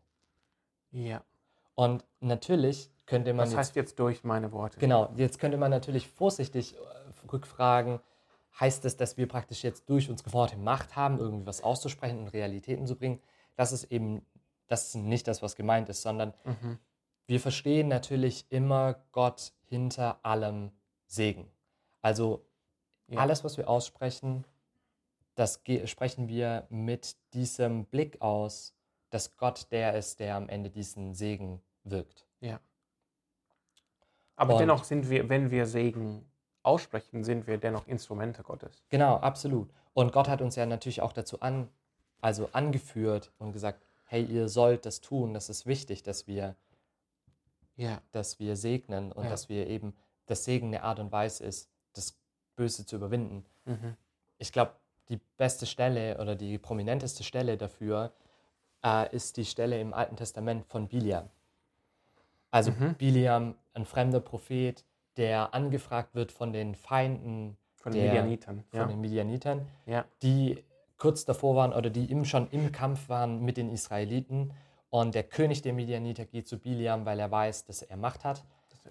Ja. 0.91 1.23
Und 1.75 2.05
natürlich 2.19 2.91
könnte 3.05 3.33
man 3.33 3.47
jetzt 3.47 3.57
heißt 3.57 3.75
jetzt 3.75 3.99
durch 3.99 4.23
meine 4.23 4.51
Worte? 4.51 4.79
Genau, 4.79 5.11
jetzt 5.15 5.39
könnte 5.39 5.57
man 5.57 5.71
natürlich 5.71 6.07
vorsichtig 6.07 6.75
äh, 6.75 7.27
rückfragen, 7.31 7.99
heißt 8.59 8.83
das, 8.85 8.97
dass 8.97 9.17
wir 9.17 9.27
praktisch 9.27 9.63
jetzt 9.63 9.89
durch 9.89 10.09
unsere 10.09 10.31
Worte 10.33 10.57
Macht 10.57 10.95
haben, 10.95 11.17
irgendwie 11.17 11.45
was 11.45 11.61
auszusprechen 11.63 12.19
und 12.19 12.27
Realitäten 12.29 12.85
zu 12.85 12.95
bringen? 12.95 13.21
Das 13.55 13.71
ist 13.71 13.85
eben, 13.85 14.25
das 14.67 14.87
ist 14.87 14.95
nicht 14.95 15.27
das, 15.27 15.41
was 15.41 15.55
gemeint 15.55 15.89
ist, 15.89 16.01
sondern 16.01 16.33
Mhm. 16.43 16.77
wir 17.27 17.39
verstehen 17.39 17.87
natürlich 17.87 18.45
immer 18.49 18.95
Gott 19.11 19.53
hinter 19.67 20.19
allem 20.23 20.71
Segen. 21.07 21.49
Also 22.01 22.45
Ja. 23.07 23.19
alles, 23.19 23.43
was 23.43 23.57
wir 23.57 23.69
aussprechen, 23.69 24.45
das 25.35 25.61
sprechen 25.85 26.27
wir 26.27 26.65
mit 26.69 27.15
diesem 27.33 27.85
Blick 27.85 28.21
aus, 28.21 28.73
dass 29.09 29.37
Gott 29.37 29.71
der 29.71 29.95
ist, 29.95 30.19
der 30.19 30.35
am 30.35 30.49
Ende 30.49 30.69
diesen 30.69 31.13
Segen 31.13 31.61
wirkt. 31.83 32.25
Aber 34.35 34.53
Und- 34.55 34.59
dennoch 34.61 34.83
sind 34.85 35.09
wir, 35.09 35.29
wenn 35.29 35.51
wir 35.51 35.65
Segen 35.67 36.25
aussprechen, 36.63 37.23
sind 37.23 37.45
wir 37.47 37.57
dennoch 37.57 37.87
Instrumente 37.87 38.41
Gottes. 38.43 38.83
Genau, 38.89 39.17
absolut. 39.17 39.69
Und 39.93 40.13
Gott 40.13 40.27
hat 40.29 40.41
uns 40.41 40.55
ja 40.55 40.65
natürlich 40.65 41.01
auch 41.01 41.13
dazu 41.13 41.41
an, 41.41 41.69
also 42.21 42.49
angeführt 42.51 43.31
und 43.37 43.51
gesagt, 43.51 43.83
hey, 44.05 44.23
ihr 44.23 44.49
sollt 44.49 44.85
das 44.85 45.01
tun, 45.01 45.33
das 45.33 45.49
ist 45.49 45.65
wichtig, 45.65 46.01
dass 46.03 46.27
wir, 46.27 46.55
Ja. 47.75 48.01
dass 48.11 48.39
wir 48.39 48.55
segnen 48.55 49.11
und 49.11 49.25
Ja. 49.25 49.29
dass 49.29 49.47
wir 49.49 49.67
eben, 49.67 49.95
das 50.25 50.45
Segen 50.45 50.67
eine 50.67 50.83
Art 50.83 50.99
und 50.99 51.11
Weise 51.11 51.43
ist, 51.43 51.69
das 51.93 52.17
Böse 52.55 52.85
zu 52.85 52.95
überwinden. 52.95 53.45
Mhm. 53.65 53.95
Ich 54.37 54.51
glaube, 54.51 54.73
die 55.11 55.19
beste 55.37 55.65
Stelle 55.65 56.17
oder 56.19 56.35
die 56.35 56.57
prominenteste 56.57 57.23
Stelle 57.23 57.57
dafür 57.57 58.11
äh, 58.83 59.13
ist 59.15 59.37
die 59.37 59.45
Stelle 59.45 59.79
im 59.79 59.93
Alten 59.93 60.15
Testament 60.15 60.65
von 60.65 60.87
Biliam. 60.87 61.29
Also 62.49 62.71
Mhm. 62.71 62.95
Biliam, 62.95 63.55
ein 63.73 63.85
fremder 63.85 64.19
Prophet, 64.19 64.83
der 65.17 65.53
angefragt 65.53 66.15
wird 66.15 66.31
von 66.31 66.51
den 66.53 66.75
Feinden 66.75 67.57
Von 67.75 67.93
Der- 67.93 68.05
Medianitern. 68.05 68.63
von 68.69 68.79
Ja. 68.79 68.85
den 68.87 69.01
Midianitern, 69.01 69.67
ja. 69.85 70.05
die 70.21 70.63
kurz 70.97 71.25
davor 71.25 71.55
waren 71.55 71.73
oder 71.73 71.89
die 71.89 72.11
im, 72.11 72.25
schon 72.25 72.47
im 72.51 72.71
Kampf 72.71 73.09
waren 73.09 73.41
mit 73.43 73.57
den 73.57 73.69
Israeliten. 73.71 74.53
Und 74.89 75.15
der 75.15 75.23
König 75.23 75.61
der 75.61 75.73
Midianiter 75.73 76.25
geht 76.25 76.47
zu 76.47 76.59
Biliam, 76.59 77.05
weil 77.05 77.19
er 77.19 77.31
weiß, 77.31 77.65
dass 77.65 77.81
er 77.81 77.97
Macht 77.97 78.23
hat 78.23 78.43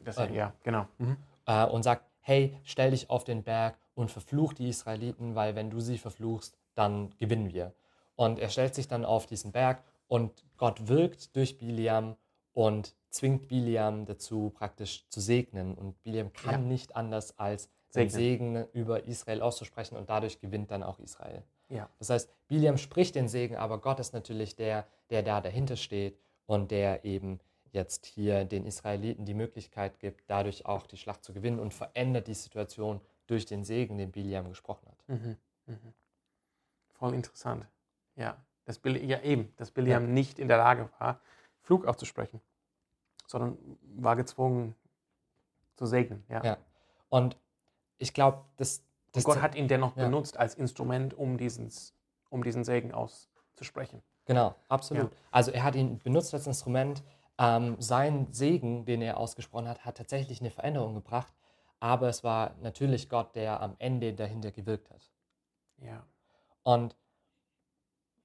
Das, 0.04 0.16
das, 0.16 0.30
ja, 0.30 0.52
genau. 0.62 0.86
Mhm. 0.98 1.16
äh, 1.46 1.66
und 1.66 1.82
sagt, 1.82 2.04
hey, 2.20 2.58
stell 2.64 2.90
dich 2.90 3.10
auf 3.10 3.24
den 3.24 3.42
Berg 3.42 3.78
und 3.94 4.10
verfluch 4.10 4.52
die 4.52 4.68
Israeliten, 4.68 5.34
weil 5.34 5.54
wenn 5.54 5.70
du 5.70 5.80
sie 5.80 5.98
verfluchst, 5.98 6.56
dann 6.74 7.14
gewinnen 7.18 7.52
wir. 7.52 7.74
Und 8.16 8.38
er 8.38 8.48
stellt 8.48 8.74
sich 8.74 8.88
dann 8.88 9.04
auf 9.04 9.26
diesen 9.26 9.52
Berg 9.52 9.82
und 10.08 10.44
Gott 10.56 10.88
wirkt 10.88 11.34
durch 11.36 11.58
Biliam 11.58 12.16
und 12.52 12.94
zwingt 13.10 13.48
Biliam 13.48 14.04
dazu, 14.06 14.50
praktisch 14.50 15.08
zu 15.08 15.20
segnen. 15.20 15.74
Und 15.74 16.02
Biliam 16.02 16.32
kann 16.32 16.62
Ja. 16.62 16.68
nicht 16.68 16.96
anders 16.96 17.38
als 17.38 17.70
den. 17.94 18.08
Segen 18.08 18.66
über 18.72 19.04
Israel 19.04 19.42
auszusprechen 19.42 19.96
und 19.96 20.08
dadurch 20.08 20.40
gewinnt 20.40 20.70
dann 20.70 20.82
auch 20.82 20.98
Israel. 21.00 21.42
Ja. 21.68 21.88
Das 21.98 22.10
heißt, 22.10 22.30
Biliam 22.46 22.78
spricht 22.78 23.14
den 23.14 23.28
Segen, 23.28 23.56
aber 23.56 23.78
Gott 23.78 23.98
ist 24.00 24.12
natürlich 24.12 24.54
der, 24.56 24.86
der 25.10 25.22
da 25.22 25.40
dahinter 25.40 25.76
steht 25.76 26.18
und 26.46 26.70
der 26.70 27.04
eben 27.04 27.40
jetzt 27.72 28.06
hier 28.06 28.44
den 28.44 28.66
Israeliten 28.66 29.24
die 29.24 29.34
Möglichkeit 29.34 29.98
gibt, 29.98 30.24
dadurch 30.28 30.66
auch 30.66 30.86
die 30.86 30.96
Schlacht 30.96 31.24
zu 31.24 31.32
gewinnen 31.32 31.58
und 31.58 31.72
verändert 31.74 32.26
die 32.26 32.34
Situation 32.34 33.00
durch 33.26 33.46
den 33.46 33.64
Segen, 33.64 33.98
den 33.98 34.10
Biliam 34.10 34.48
gesprochen 34.48 34.88
hat. 34.88 35.08
Mhm. 35.08 35.36
Mhm. 35.66 35.94
Voll 36.94 37.14
interessant. 37.14 37.66
Ja, 38.16 38.36
dass 38.64 38.78
Bil 38.78 38.96
ja 39.04 39.20
eben, 39.20 39.52
dass 39.56 39.70
Biliam 39.70 40.12
nicht 40.12 40.38
in 40.38 40.48
der 40.48 40.58
Lage 40.58 40.90
war, 40.98 41.20
Flug 41.62 41.86
auszusprechen, 41.86 42.40
sondern 43.26 43.56
war 43.96 44.16
gezwungen 44.16 44.74
zu 45.76 45.86
segnen. 45.86 46.24
Ja. 46.28 46.44
Ja. 46.44 46.56
Und 47.08 47.36
ich 47.98 48.12
glaube, 48.12 48.44
das, 48.56 48.78
Und 48.78 49.16
das 49.16 49.24
Gott 49.24 49.42
hat 49.42 49.54
ihn 49.54 49.68
dennoch 49.68 49.96
Ja. 49.96 50.04
benutzt 50.04 50.36
als 50.36 50.54
Instrument, 50.54 51.14
um 51.14 51.38
diesen, 51.38 51.70
um 52.28 52.42
diesen 52.42 52.64
Segen 52.64 52.92
auszusprechen. 52.92 54.02
Genau, 54.26 54.54
absolut. 54.68 55.10
Also 55.30 55.50
er 55.50 55.64
hat 55.64 55.74
ihn 55.74 55.98
benutzt 55.98 56.34
als 56.34 56.46
Instrument. 56.46 57.02
Ähm, 57.40 57.76
sein 57.78 58.30
Segen, 58.32 58.84
den 58.84 59.00
er 59.00 59.16
ausgesprochen 59.16 59.66
hat, 59.66 59.86
hat 59.86 59.96
tatsächlich 59.96 60.40
eine 60.40 60.50
Veränderung 60.50 60.94
gebracht. 60.94 61.32
Aber 61.80 62.08
es 62.10 62.22
war 62.22 62.54
natürlich 62.60 63.08
Gott, 63.08 63.34
der 63.34 63.62
am 63.62 63.76
Ende 63.78 64.12
dahinter 64.12 64.52
gewirkt 64.52 64.90
hat. 64.90 65.10
Ja. 65.78 66.04
Und 66.62 66.94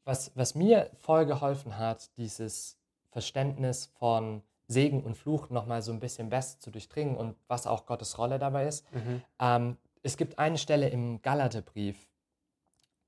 was, 0.03 0.31
was 0.35 0.53
mir 0.53 0.91
voll 0.95 1.25
geholfen 1.25 1.77
hat, 1.77 2.15
dieses 2.17 2.77
Verständnis 3.09 3.85
von 3.97 4.43
Segen 4.67 5.01
und 5.01 5.15
Fluch 5.15 5.49
nochmal 5.49 5.81
so 5.81 5.93
ein 5.93 6.01
bisschen 6.01 6.29
besser 6.29 6.59
zu 6.59 6.69
durchdringen 6.69 7.15
und 7.15 7.37
was 7.47 7.67
auch 7.67 7.85
Gottes 7.85 8.17
Rolle 8.17 8.37
dabei 8.37 8.67
ist. 8.67 8.85
Mhm. 8.93 9.21
Ähm, 9.39 9.77
es 10.03 10.17
gibt 10.17 10.37
eine 10.37 10.57
Stelle 10.57 10.89
im 10.89 11.21
Galaterbrief, 11.21 12.09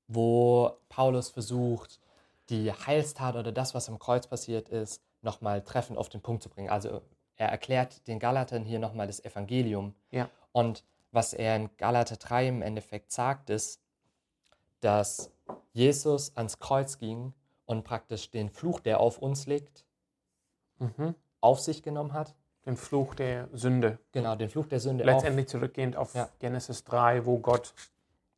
wo 0.06 0.72
Paulus 0.88 1.28
versucht, 1.28 2.00
die 2.48 2.72
Heilstat 2.72 3.36
oder 3.36 3.52
das, 3.52 3.74
was 3.74 3.90
am 3.90 3.98
Kreuz 3.98 4.26
passiert 4.26 4.70
ist, 4.70 5.02
nochmal 5.22 5.62
treffend 5.62 5.98
auf 5.98 6.08
den 6.08 6.20
Punkt 6.20 6.42
zu 6.42 6.48
bringen. 6.48 6.68
Also 6.70 7.02
er 7.36 7.48
erklärt 7.48 8.06
den 8.08 8.18
Galatern 8.18 8.64
hier 8.64 8.78
nochmal 8.78 9.06
das 9.06 9.24
Evangelium. 9.24 9.94
Ja. 10.10 10.28
Und 10.52 10.84
was 11.12 11.32
er 11.32 11.56
in 11.56 11.70
Galater 11.76 12.16
3 12.16 12.48
im 12.48 12.62
Endeffekt 12.62 13.12
sagt, 13.12 13.50
ist, 13.50 13.80
dass 14.80 15.30
Jesus 15.72 16.36
ans 16.36 16.58
Kreuz 16.58 16.98
ging 16.98 17.32
und 17.66 17.84
praktisch 17.84 18.30
den 18.30 18.50
Fluch, 18.50 18.80
der 18.80 19.00
auf 19.00 19.18
uns 19.18 19.46
liegt, 19.46 19.84
Mhm. 20.78 21.14
auf 21.40 21.60
sich 21.60 21.82
genommen 21.82 22.12
hat. 22.12 22.34
Den 22.66 22.76
Fluch 22.76 23.14
der 23.14 23.48
Sünde. 23.52 23.98
Genau, 24.12 24.36
den 24.36 24.48
Fluch 24.48 24.66
der 24.66 24.78
Sünde 24.80 25.04
Letztendlich 25.04 25.48
zurückgehend 25.48 25.96
auf 25.96 26.14
Ja. 26.14 26.28
Genesis 26.38 26.84
3, 26.84 27.24
wo 27.24 27.38
Gott 27.38 27.74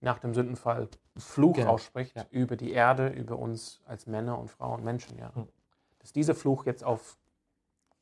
nach 0.00 0.18
dem 0.18 0.32
Sündenfall 0.34 0.88
Fluch 1.16 1.56
Genau. 1.56 1.72
ausspricht 1.72 2.16
Ja. 2.16 2.24
über 2.30 2.56
die 2.56 2.72
Erde, 2.72 3.08
über 3.08 3.38
uns 3.38 3.82
als 3.86 4.06
Männer 4.06 4.38
und 4.38 4.48
Frauen, 4.50 4.82
Menschen. 4.84 5.18
Ja. 5.18 5.32
Mhm. 5.34 5.48
Dass 6.00 6.12
dieser 6.12 6.34
Fluch 6.34 6.66
jetzt 6.66 6.82
auf 6.84 7.16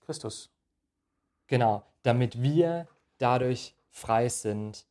Christus. 0.01 0.51
Genau, 1.47 1.83
damit 2.03 2.43
wir 2.43 2.89
dadurch 3.19 3.75
frei 3.91 4.29
sind, 4.29 4.87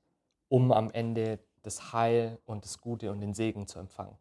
um 0.50 0.72
am 0.72 0.92
Ende 0.92 1.40
das 1.64 1.92
Heil 1.94 2.40
und 2.46 2.64
das 2.64 2.80
Gute 2.80 3.12
und 3.12 3.20
den 3.20 3.34
Segen 3.34 3.68
zu 3.68 3.80
empfangen. 3.80 4.18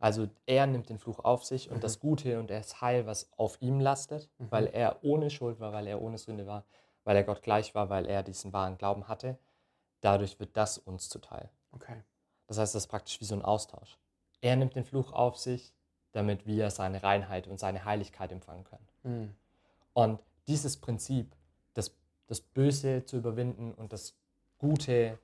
Also 0.00 0.28
er 0.46 0.66
nimmt 0.66 0.88
den 0.88 0.98
Fluch 0.98 1.18
auf 1.20 1.44
sich 1.44 1.70
und 1.70 1.78
Mhm. 1.78 1.80
das 1.80 1.98
Gute 2.00 2.38
und 2.38 2.50
das 2.50 2.80
Heil, 2.80 3.06
was 3.06 3.30
auf 3.36 3.60
ihm 3.60 3.80
lastet, 3.80 4.30
Mhm. 4.38 4.50
weil 4.50 4.66
er 4.68 5.02
ohne 5.02 5.28
Schuld 5.30 5.58
war, 5.60 5.72
weil 5.72 5.86
er 5.86 6.00
ohne 6.00 6.18
Sünde 6.18 6.46
war, 6.46 6.64
weil 7.04 7.16
er 7.16 7.24
Gott 7.24 7.42
gleich 7.42 7.74
war, 7.74 7.90
weil 7.90 8.06
er 8.06 8.22
diesen 8.22 8.52
wahren 8.52 8.78
Glauben 8.78 9.08
hatte, 9.08 9.38
dadurch 10.00 10.38
wird 10.38 10.56
das 10.56 10.78
uns 10.78 11.08
zuteil. 11.08 11.50
Okay. 11.72 12.02
Das 12.46 12.58
heißt, 12.58 12.74
das 12.74 12.84
ist 12.84 12.88
praktisch 12.88 13.20
wie 13.20 13.24
so 13.24 13.34
ein 13.34 13.42
Austausch. 13.42 13.98
Er 14.40 14.54
nimmt 14.56 14.76
den 14.76 14.84
Fluch 14.84 15.12
auf 15.12 15.36
sich, 15.36 15.74
damit 16.18 16.46
wir 16.48 16.68
seine 16.72 17.00
Reinheit 17.04 17.46
und 17.46 17.60
seine 17.60 17.84
Heiligkeit 17.84 18.32
empfangen 18.32 18.64
können. 18.64 18.88
Mhm. 19.04 19.34
Und 19.92 20.20
dieses 20.48 20.76
Prinzip, 20.76 21.32
das, 21.74 21.94
das 22.26 22.40
Böse 22.40 23.04
zu 23.04 23.18
überwinden 23.18 23.72
und 23.72 23.92
das 23.92 24.16
Gute 24.58 25.16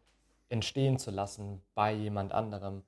entstehen 0.48 1.00
zu 1.00 1.10
lassen 1.10 1.60
bei 1.74 1.92
jemand 1.92 2.30
anderem, 2.30 2.84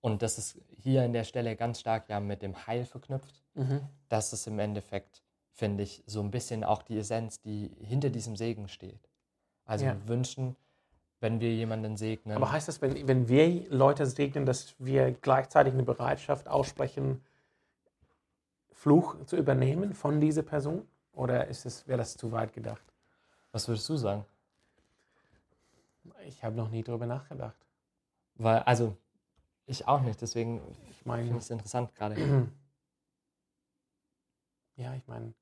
und 0.00 0.20
das 0.22 0.36
ist 0.36 0.60
hier 0.76 1.04
an 1.04 1.12
der 1.12 1.22
Stelle 1.22 1.54
ganz 1.54 1.78
stark 1.78 2.08
ja 2.08 2.18
mit 2.18 2.42
dem 2.42 2.66
Heil 2.66 2.84
verknüpft, 2.84 3.44
Mhm. 3.54 3.82
das 4.08 4.32
ist 4.32 4.48
im 4.48 4.58
Endeffekt, 4.58 5.22
finde 5.52 5.84
ich, 5.84 6.02
so 6.08 6.20
ein 6.22 6.32
bisschen 6.32 6.64
auch 6.64 6.82
die 6.82 6.98
Essenz, 6.98 7.40
die 7.40 7.68
hinter 7.78 8.10
diesem 8.10 8.34
Segen 8.34 8.66
steht. 8.66 9.08
Also 9.64 9.84
Ja. 9.84 9.94
wir 9.94 10.08
wünschen, 10.08 10.56
wenn 11.24 11.40
wir 11.40 11.54
jemanden 11.54 11.96
segnen, 11.96 12.36
Aber 12.36 12.52
heißt 12.52 12.68
das, 12.68 12.82
wenn, 12.82 13.08
wenn 13.08 13.28
wir 13.28 13.66
Leute 13.70 14.04
segnen, 14.04 14.44
dass 14.44 14.74
wir 14.78 15.10
gleichzeitig 15.12 15.72
eine 15.72 15.82
Bereitschaft 15.82 16.48
aussprechen, 16.48 17.24
Fluch 18.70 19.16
zu 19.24 19.36
übernehmen 19.36 19.94
von 19.94 20.20
dieser 20.20 20.42
Person? 20.42 20.86
Oder 21.14 21.46
ist 21.46 21.64
es, 21.64 21.88
wäre 21.88 21.96
das 21.96 22.18
zu 22.18 22.30
weit 22.30 22.52
gedacht? 22.52 22.84
was 23.52 23.68
würdest 23.68 23.88
du 23.88 23.96
sagen? 23.96 24.24
Ich 26.26 26.42
habe 26.44 26.56
noch 26.56 26.68
nie 26.70 26.82
darüber 26.82 27.06
nachgedacht. 27.06 27.56
Weil, 28.34 28.58
also, 28.64 28.96
ich 29.66 29.86
auch 29.86 30.00
nicht, 30.02 30.20
deswegen 30.20 30.60
Ich 30.90 30.98
finde 30.98 31.08
meine, 31.08 31.30
ich 31.30 31.36
es 31.36 31.50
interessant 31.50 31.94
gerade. 31.94 32.16
ja, 34.76 34.94
ich 34.94 35.06
meine, 35.06 35.32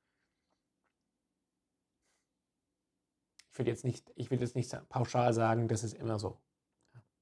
ich 3.52 3.58
will 3.58 3.68
jetzt 3.68 3.84
nicht, 3.84 4.10
ich 4.16 4.30
will 4.30 4.40
jetzt 4.40 4.56
nicht 4.56 4.74
pauschal 4.88 5.34
sagen, 5.34 5.68
das 5.68 5.84
ist 5.84 5.92
immer 5.94 6.18
so. 6.18 6.38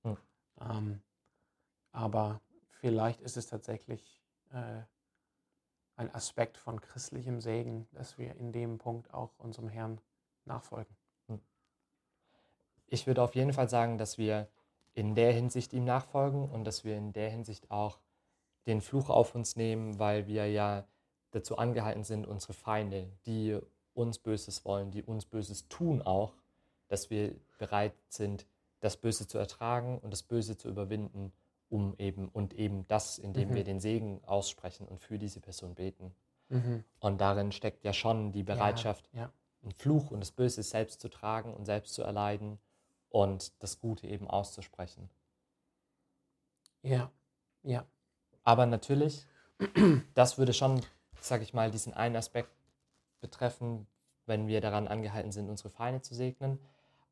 Hm. 0.04 0.16
Ähm, 0.60 1.02
aber 1.90 2.40
vielleicht 2.68 3.20
ist 3.20 3.36
es 3.36 3.48
tatsächlich 3.48 4.22
äh, 4.52 4.82
ein 5.96 6.14
Aspekt 6.14 6.56
von 6.56 6.80
christlichem 6.80 7.40
Segen, 7.40 7.88
dass 7.92 8.16
wir 8.16 8.36
in 8.36 8.52
dem 8.52 8.78
Punkt 8.78 9.12
auch 9.12 9.32
unserem 9.38 9.68
Herrn 9.68 10.00
nachfolgen. 10.44 10.96
Ich 12.86 13.06
würde 13.06 13.22
auf 13.22 13.34
jeden 13.34 13.52
Fall 13.52 13.68
sagen, 13.68 13.98
dass 13.98 14.16
wir 14.16 14.48
in 14.94 15.14
der 15.14 15.32
Hinsicht 15.32 15.72
ihm 15.72 15.84
nachfolgen 15.84 16.48
und 16.48 16.64
dass 16.64 16.84
wir 16.84 16.96
in 16.96 17.12
der 17.12 17.30
Hinsicht 17.30 17.70
auch 17.70 18.00
den 18.66 18.80
Fluch 18.80 19.10
auf 19.10 19.34
uns 19.34 19.56
nehmen, 19.56 19.98
weil 19.98 20.26
wir 20.26 20.48
ja 20.50 20.86
dazu 21.30 21.56
angehalten 21.58 22.02
sind, 22.02 22.26
unsere 22.26 22.52
Feinde, 22.52 23.10
die 23.26 23.60
uns 24.00 24.18
Böses 24.18 24.64
wollen, 24.64 24.90
die 24.90 25.02
uns 25.02 25.24
Böses 25.26 25.68
tun 25.68 26.02
auch, 26.02 26.34
dass 26.88 27.10
wir 27.10 27.34
bereit 27.58 27.94
sind, 28.08 28.46
das 28.80 28.96
Böse 28.96 29.26
zu 29.28 29.38
ertragen 29.38 29.98
und 29.98 30.10
das 30.10 30.22
Böse 30.22 30.56
zu 30.56 30.68
überwinden, 30.68 31.32
um 31.68 31.94
eben 31.98 32.28
und 32.28 32.54
eben 32.54 32.86
das, 32.88 33.18
indem 33.18 33.50
Mhm. 33.50 33.54
wir 33.54 33.64
den 33.64 33.80
Segen 33.80 34.20
aussprechen 34.26 34.88
und 34.88 35.00
für 35.00 35.18
diese 35.18 35.40
Person 35.40 35.74
beten. 35.74 36.14
Mhm. 36.48 36.82
Und 36.98 37.20
darin 37.20 37.52
steckt 37.52 37.84
ja 37.84 37.92
schon 37.92 38.32
die 38.32 38.42
Bereitschaft, 38.42 39.08
Ja, 39.12 39.30
einen 39.62 39.72
Fluch 39.72 40.10
und 40.10 40.20
das 40.20 40.32
Böse 40.32 40.62
selbst 40.62 41.00
zu 41.00 41.08
tragen 41.08 41.54
und 41.54 41.64
selbst 41.66 41.94
zu 41.94 42.02
erleiden 42.02 42.58
und 43.10 43.52
das 43.62 43.78
Gute 43.78 44.06
eben 44.08 44.28
auszusprechen. 44.28 45.10
ja, 46.82 47.10
ja. 47.62 47.84
Aber 48.42 48.66
natürlich, 48.66 49.26
das 50.14 50.38
würde 50.38 50.54
schon, 50.54 50.80
sag 51.20 51.42
ich 51.42 51.52
mal, 51.52 51.70
diesen 51.70 51.92
einen 51.92 52.16
Aspekt 52.16 52.50
betreffen, 53.20 53.86
wenn 54.26 54.46
wir 54.46 54.60
daran 54.60 54.88
angehalten 54.88 55.32
sind, 55.32 55.48
unsere 55.48 55.70
Feinde 55.70 56.02
zu 56.02 56.14
segnen. 56.14 56.58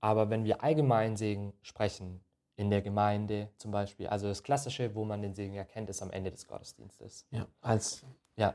Aber 0.00 0.30
wenn 0.30 0.44
wir 0.44 0.62
allgemein 0.62 1.16
Segen 1.16 1.52
sprechen, 1.62 2.20
in 2.56 2.70
der 2.70 2.82
Gemeinde 2.82 3.48
zum 3.56 3.70
Beispiel, 3.70 4.08
also 4.08 4.26
das 4.26 4.42
Klassische, 4.42 4.94
wo 4.94 5.04
man 5.04 5.22
den 5.22 5.34
Segen 5.34 5.54
erkennt, 5.54 5.88
ist 5.90 6.02
am 6.02 6.10
Ende 6.10 6.30
des 6.30 6.46
Gottesdienstes. 6.46 7.24
Ja, 7.30 7.46
als 7.60 8.04
Ja, 8.36 8.54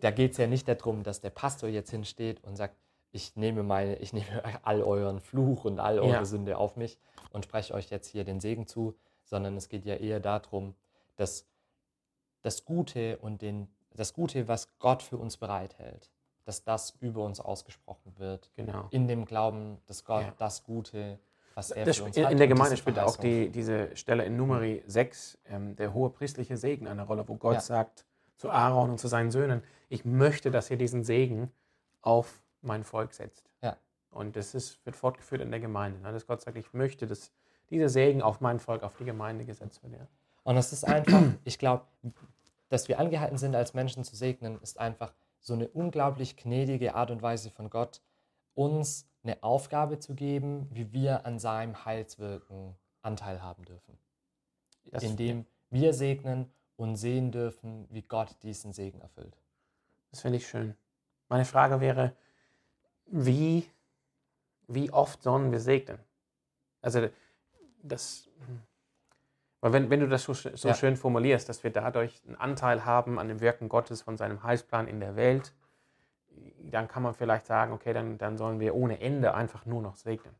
da 0.00 0.10
geht 0.10 0.32
es 0.32 0.38
ja 0.38 0.46
nicht 0.46 0.66
darum, 0.66 1.04
dass 1.04 1.20
der 1.20 1.30
Pastor 1.30 1.68
jetzt 1.68 1.90
hinsteht 1.90 2.42
und 2.42 2.56
sagt, 2.56 2.76
ich 3.12 3.36
nehme 3.36 3.62
meine, 3.62 3.96
ich 3.96 4.12
nehme 4.12 4.42
all 4.64 4.82
euren 4.82 5.20
Fluch 5.20 5.64
und 5.64 5.78
all 5.78 6.00
eure 6.00 6.10
Ja. 6.10 6.24
Sünde 6.24 6.58
auf 6.58 6.76
mich 6.76 6.98
und 7.30 7.44
spreche 7.44 7.74
euch 7.74 7.90
jetzt 7.90 8.08
hier 8.08 8.24
den 8.24 8.40
Segen 8.40 8.66
zu, 8.66 8.96
sondern 9.24 9.56
es 9.56 9.68
geht 9.68 9.84
ja 9.84 9.94
eher 9.94 10.18
darum, 10.18 10.74
dass 11.16 11.46
das 12.42 12.64
Gute 12.64 13.18
und 13.18 13.40
den, 13.40 13.68
das 13.94 14.14
Gute, 14.14 14.48
was 14.48 14.78
Gott 14.80 15.02
für 15.02 15.16
uns 15.16 15.36
bereithält, 15.36 16.10
dass 16.44 16.62
das 16.64 16.90
über 17.00 17.24
uns 17.24 17.40
ausgesprochen 17.40 18.12
wird. 18.18 18.50
genau. 18.54 18.86
In 18.90 19.08
dem 19.08 19.24
Glauben, 19.24 19.78
dass 19.86 20.04
Gott 20.04 20.22
Ja. 20.22 20.34
das 20.38 20.64
Gute, 20.64 21.18
was 21.54 21.70
er 21.70 21.84
Das 21.84 21.96
für 21.98 22.04
uns 22.04 22.16
in, 22.16 22.24
hat, 22.24 22.32
in 22.32 22.38
der 22.38 22.48
Gemeinde 22.48 22.76
spielt 22.76 22.98
auch 22.98 23.16
die, 23.16 23.48
diese 23.50 23.94
Stelle 23.96 24.24
in 24.24 24.36
Numeri 24.36 24.82
6, 24.86 25.38
ähm, 25.46 25.76
der 25.76 25.94
hohe 25.94 26.10
priestliche 26.10 26.56
Segen, 26.56 26.86
eine 26.88 27.02
Rolle, 27.06 27.26
wo 27.28 27.34
Gott 27.36 27.54
Ja. 27.54 27.60
sagt 27.60 28.04
zu 28.36 28.50
Aaron 28.50 28.90
und 28.90 28.98
zu 28.98 29.08
seinen 29.08 29.30
Söhnen, 29.30 29.62
ich 29.88 30.04
möchte, 30.04 30.50
dass 30.50 30.70
ihr 30.70 30.76
diesen 30.76 31.04
Segen 31.04 31.50
auf 32.02 32.42
mein 32.62 32.82
Volk 32.84 33.12
setzt. 33.14 33.48
Ja. 33.62 33.76
Und 34.10 34.36
das 34.36 34.54
ist, 34.54 34.84
wird 34.84 34.96
fortgeführt 34.96 35.40
in 35.40 35.50
der 35.50 35.60
Gemeinde, 35.60 36.00
ne? 36.00 36.12
dass 36.12 36.26
Gott 36.26 36.40
sagt, 36.42 36.56
ich 36.56 36.72
möchte, 36.72 37.06
dass 37.06 37.30
dieser 37.70 37.88
Segen 37.88 38.20
auf 38.22 38.40
mein 38.40 38.58
Volk, 38.58 38.82
auf 38.82 38.96
die 38.96 39.04
Gemeinde 39.04 39.44
gesetzt 39.44 39.82
wird. 39.82 39.92
Ja. 39.94 40.06
Und 40.42 40.56
es 40.56 40.72
ist 40.72 40.84
einfach, 40.84 41.22
ich 41.44 41.58
glaube, 41.58 41.84
dass 42.68 42.88
wir 42.88 42.98
angehalten 42.98 43.38
sind, 43.38 43.54
als 43.54 43.72
Menschen 43.74 44.04
zu 44.04 44.16
segnen, 44.16 44.60
ist 44.60 44.78
einfach 44.78 45.12
so 45.44 45.52
eine 45.54 45.68
unglaublich 45.68 46.36
gnädige 46.36 46.94
Art 46.94 47.10
und 47.10 47.20
Weise 47.22 47.50
von 47.50 47.68
Gott, 47.70 48.00
uns 48.54 49.06
eine 49.22 49.42
Aufgabe 49.42 49.98
zu 49.98 50.14
geben, 50.14 50.68
wie 50.72 50.92
wir 50.92 51.26
an 51.26 51.38
seinem 51.38 51.84
Heilswirken 51.84 52.74
Anteil 53.02 53.42
haben 53.42 53.64
dürfen. 53.64 53.98
Das- 54.90 55.02
Indem 55.02 55.46
wir 55.70 55.92
segnen 55.92 56.50
und 56.76 56.96
sehen 56.96 57.30
dürfen, 57.30 57.86
wie 57.90 58.02
Gott 58.02 58.34
diesen 58.42 58.72
Segen 58.72 59.00
erfüllt. 59.00 59.36
Das 60.10 60.22
finde 60.22 60.38
ich 60.38 60.48
schön. 60.48 60.74
Meine 61.28 61.44
Frage 61.44 61.80
wäre, 61.80 62.16
wie, 63.06 63.68
wie 64.66 64.90
oft 64.92 65.22
sollen 65.22 65.52
wir 65.52 65.60
segnen? 65.60 65.98
Also 66.80 67.08
das, 67.82 68.28
weil 69.64 69.72
wenn, 69.72 69.88
wenn 69.88 70.00
du 70.00 70.08
das 70.08 70.24
so, 70.24 70.34
so 70.34 70.68
Ja. 70.68 70.74
schön 70.74 70.94
formulierst, 70.94 71.48
dass 71.48 71.64
wir 71.64 71.70
dadurch 71.70 72.22
einen 72.26 72.36
Anteil 72.36 72.84
haben 72.84 73.18
an 73.18 73.28
dem 73.28 73.40
Wirken 73.40 73.70
Gottes 73.70 74.02
von 74.02 74.18
seinem 74.18 74.42
Heilsplan 74.42 74.86
in 74.86 75.00
der 75.00 75.16
Welt, 75.16 75.54
dann 76.70 76.86
kann 76.86 77.02
man 77.02 77.14
vielleicht 77.14 77.46
sagen, 77.46 77.72
okay, 77.72 77.94
dann, 77.94 78.18
dann 78.18 78.36
sollen 78.36 78.60
wir 78.60 78.74
ohne 78.74 79.00
Ende 79.00 79.32
einfach 79.32 79.64
nur 79.64 79.80
noch 79.80 79.96
segnen. 79.96 80.34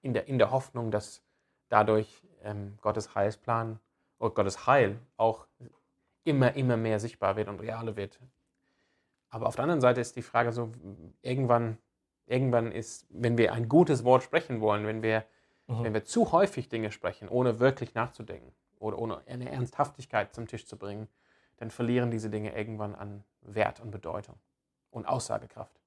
In 0.00 0.14
der, 0.14 0.28
in 0.28 0.38
der 0.38 0.52
Hoffnung, 0.52 0.92
dass 0.92 1.24
dadurch 1.70 2.22
ähm, 2.44 2.78
Gottes 2.82 3.16
Heilsplan 3.16 3.80
oder 4.20 4.32
Gottes 4.32 4.64
Heil 4.64 5.00
auch 5.16 5.48
immer, 6.22 6.54
immer 6.54 6.76
mehr 6.76 7.00
sichtbar 7.00 7.34
wird 7.34 7.48
und 7.48 7.60
realer 7.60 7.96
wird. 7.96 8.20
Aber 9.28 9.48
auf 9.48 9.56
der 9.56 9.64
anderen 9.64 9.80
Seite 9.80 10.00
ist 10.00 10.14
die 10.14 10.22
Frage 10.22 10.52
so, 10.52 10.70
irgendwann, 11.20 11.78
irgendwann 12.26 12.70
ist, 12.70 13.08
wenn 13.10 13.38
wir 13.38 13.52
ein 13.52 13.68
gutes 13.68 14.04
Wort 14.04 14.22
sprechen 14.22 14.60
wollen, 14.60 14.86
wenn 14.86 15.02
wir, 15.02 15.24
Mhm. 15.66 15.84
wenn 15.84 15.94
wir 15.94 16.04
zu 16.04 16.32
häufig 16.32 16.68
Dinge 16.68 16.92
sprechen, 16.92 17.28
ohne 17.28 17.58
wirklich 17.58 17.94
nachzudenken 17.94 18.52
oder 18.78 18.98
ohne 18.98 19.22
eine 19.26 19.50
Ernsthaftigkeit 19.50 20.34
zum 20.34 20.46
Tisch 20.46 20.66
zu 20.66 20.76
bringen, 20.76 21.08
dann 21.56 21.70
verlieren 21.70 22.10
diese 22.10 22.30
Dinge 22.30 22.54
irgendwann 22.56 22.94
an 22.94 23.24
Wert 23.40 23.80
und 23.80 23.90
Bedeutung 23.90 24.36
und 24.90 25.06
Aussagekraft. 25.06 25.80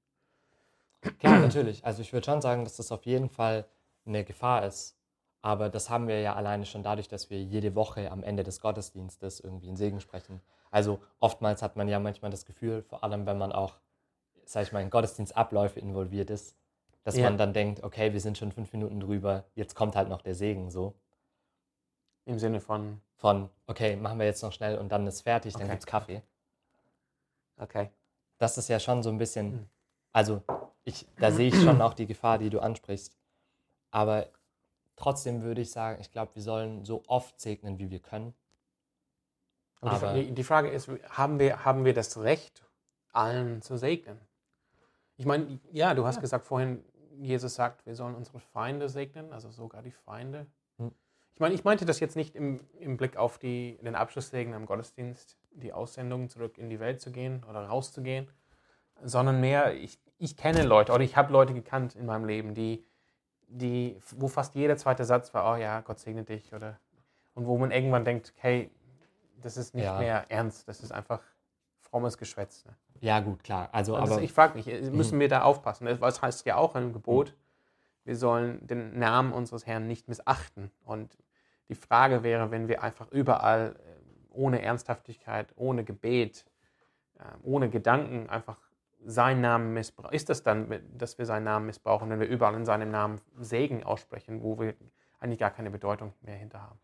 Klar, 1.20 1.39
natürlich. 1.39 1.86
Also 1.86 2.02
ich 2.02 2.12
würde 2.12 2.26
schon 2.26 2.42
sagen, 2.42 2.63
dass 2.63 2.76
das 2.76 2.92
auf 2.92 3.06
jeden 3.06 3.30
Fall 3.30 3.65
eine 4.06 4.24
Gefahr 4.24 4.65
ist. 4.65 4.98
Aber 5.42 5.70
das 5.70 5.89
haben 5.89 6.10
wir 6.10 6.20
ja 6.20 6.36
alleine 6.36 6.65
schon 6.65 6.84
dadurch, 6.84 7.08
dass 7.08 7.30
wir 7.30 7.42
jede 7.42 7.74
Woche 7.74 8.12
am 8.12 8.24
Ende 8.24 8.44
des 8.44 8.60
Gottesdienstes 8.60 9.39
irgendwie 9.39 9.68
einen 9.68 9.78
Segen 9.78 10.02
sprechen. 10.02 10.42
Also 10.70 11.00
oftmals 11.20 11.62
hat 11.62 11.78
man 11.78 11.88
ja 11.88 12.00
manchmal 12.00 12.32
das 12.32 12.46
Gefühl, 12.46 12.84
vor 12.84 13.04
allem 13.06 13.26
wenn 13.26 13.38
man 13.38 13.54
auch, 13.54 13.78
sag 14.44 14.63
ich 14.63 14.74
mal, 14.74 14.82
in 14.82 14.89
Gottesdienstabläufe 14.89 15.80
involviert 15.80 16.30
ist, 16.30 16.58
dass 17.03 17.15
Ja. 17.17 17.23
man 17.23 17.38
dann 17.38 17.53
denkt, 17.53 17.83
okay, 17.83 18.13
wir 18.13 18.21
sind 18.21 18.38
schon 18.38 18.51
fünf 18.51 18.71
Minuten 18.73 18.99
drüber, 18.99 19.45
jetzt 19.55 19.75
kommt 19.75 19.95
halt 19.95 20.09
noch 20.09 20.21
der 20.21 20.35
Segen 20.35 20.69
so. 20.69 20.93
Im 22.25 22.38
Sinne 22.39 22.59
von, 22.59 23.01
Von, 23.15 23.49
okay, 23.67 23.95
machen 23.95 24.19
wir 24.19 24.25
jetzt 24.25 24.43
noch 24.43 24.51
schnell 24.53 24.77
und 24.77 24.89
dann 24.91 25.05
ist 25.07 25.21
fertig, 25.21 25.53
dann 25.53 25.63
Okay. 25.63 25.71
gibt's 25.71 25.85
Kaffee. 25.85 26.21
okay, 27.57 27.89
das 28.38 28.57
ist 28.57 28.69
ja 28.69 28.79
schon 28.79 29.03
so 29.03 29.09
ein 29.09 29.17
bisschen, 29.17 29.51
Hm. 29.51 29.69
also 30.13 30.41
ich, 30.85 31.05
da 31.19 31.31
sehe 31.31 31.49
ich 31.49 31.62
schon 31.62 31.81
auch 31.81 31.93
die 31.93 32.05
Gefahr, 32.07 32.38
die 32.38 32.49
du 32.49 32.59
ansprichst. 32.62 33.17
Aber 33.91 34.27
trotzdem 34.95 35.41
würde 35.41 35.62
ich 35.62 35.71
sagen, 35.71 35.99
ich 35.99 36.12
glaube, 36.12 36.33
wir 36.35 36.41
sollen 36.41 36.85
so 36.85 37.03
oft 37.07 37.39
segnen, 37.39 37.77
wie 37.79 37.89
wir 37.91 37.99
können. 37.99 38.33
Aber- 39.81 40.13
die, 40.13 40.31
die 40.31 40.43
Frage 40.43 40.69
ist, 40.69 40.89
haben 41.09 41.39
wir, 41.39 41.63
haben 41.65 41.85
wir 41.85 41.93
das 41.93 42.17
Recht, 42.19 42.63
allen 43.12 43.62
zu 43.62 43.77
segnen? 43.77 44.19
Ich 45.17 45.25
meine, 45.25 45.59
ja, 45.71 45.93
du 45.93 46.05
hast 46.05 46.15
Ja. 46.15 46.21
gesagt 46.21 46.45
vorhin, 46.45 46.83
Jesus 47.21 47.55
sagt, 47.55 47.86
wir 47.86 47.95
sollen 47.95 48.15
unsere 48.15 48.39
Feinde 48.39 48.89
segnen, 48.89 49.32
also 49.34 49.49
sogar 49.49 49.82
die 49.82 49.91
Feinde. 49.91 50.47
Hm. 50.77 50.91
Ich 51.34 51.39
meine, 51.39 51.53
ich 51.55 51.63
meinte 51.63 51.86
das 51.86 51.99
jetzt 51.99 52.15
nicht 52.15 52.36
im, 52.36 52.60
im 52.79 52.97
Blick 52.97 53.17
auf 53.17 53.38
die, 53.38 53.77
den 53.82 53.95
Abschlusssegen 53.95 54.53
am 54.53 54.65
Gottesdienst, 54.65 55.38
die 55.51 55.73
Aussendung 55.73 56.29
zurück 56.29 56.58
in 56.58 56.69
die 56.69 56.79
Welt 56.79 57.01
zu 57.01 57.12
gehen 57.12 57.43
oder 57.49 57.65
rauszugehen, 57.65 58.27
sondern 59.01 59.39
mehr, 59.39 59.73
ich, 59.73 59.99
ich 60.17 60.36
kenne 60.38 60.63
Leute 60.63 60.91
oder 60.91 61.03
ich 61.03 61.15
habe 61.15 61.32
Leute 61.32 61.53
gekannt 61.53 61.95
in 61.95 62.05
meinem 62.05 62.25
Leben, 62.25 62.53
die, 62.53 62.86
die, 63.47 63.97
wo 64.17 64.27
fast 64.27 64.55
jeder 64.55 64.77
zweite 64.77 65.05
Satz 65.05 65.34
war, 65.34 65.53
oh 65.53 65.55
ja, 65.58 65.82
Gott 65.82 65.99
segne 65.99 66.23
dich 66.23 66.53
oder 66.53 66.79
und 67.36 67.45
wo 67.45 67.58
man 67.58 67.71
irgendwann 67.71 68.03
denkt, 68.03 68.34
hey, 68.38 68.69
das 69.41 69.55
ist 69.55 69.73
nicht 69.73 69.86
Ja. 69.86 69.97
mehr 69.97 70.25
ernst, 70.29 70.67
das 70.67 70.82
ist 70.82 70.91
einfach 70.91 71.21
frommes 71.79 72.17
Geschwätz. 72.17 72.65
Ne? 72.65 72.75
Ja, 73.01 73.19
gut, 73.19 73.43
klar. 73.43 73.69
Also, 73.71 73.95
Also 73.95 74.15
aber 74.15 74.23
ich 74.23 74.33
frage 74.33 74.57
mich, 74.57 74.67
äh, 74.67 74.81
müssen 74.89 75.19
wir 75.19 75.27
da 75.29 75.43
aufpassen? 75.43 75.85
Das- 75.85 76.01
Was 76.01 76.21
heißt 76.21 76.45
ja 76.45 76.55
auch 76.57 76.75
im 76.75 76.93
Gebot, 76.93 77.35
wir 78.03 78.15
sollen 78.15 78.65
den 78.65 78.97
Namen 78.97 79.33
unseres 79.33 79.65
Herrn 79.65 79.88
nicht 79.88 80.07
missachten. 80.07 80.71
Und 80.83 81.17
die 81.69 81.75
Frage 81.75 82.23
wäre, 82.23 82.51
wenn 82.51 82.67
wir 82.67 82.81
einfach 82.83 83.12
überall 83.12 83.75
äh, 83.77 84.33
ohne 84.33 84.62
Ernsthaftigkeit, 84.62 85.53
ohne 85.55 85.83
Gebet, 85.83 86.45
äh, 87.19 87.23
ohne 87.43 87.69
Gedanken 87.69 88.29
einfach 88.29 88.59
seinen 89.05 89.41
Namen 89.41 89.73
missbrauchen, 89.73 90.13
ist 90.13 90.29
das 90.29 90.43
dann, 90.43 90.81
dass 90.97 91.17
wir 91.17 91.25
seinen 91.25 91.45
Namen 91.45 91.65
missbrauchen, 91.67 92.09
wenn 92.09 92.19
wir 92.19 92.27
überall 92.27 92.55
in 92.55 92.65
seinem 92.65 92.91
Namen 92.91 93.21
Segen 93.38 93.83
aussprechen, 93.83 94.43
wo 94.43 94.59
wir 94.59 94.73
eigentlich 95.19 95.39
gar 95.39 95.51
keine 95.51 95.69
Bedeutung 95.71 96.13
mehr 96.21 96.35
hinter 96.35 96.62
haben? 96.62 96.79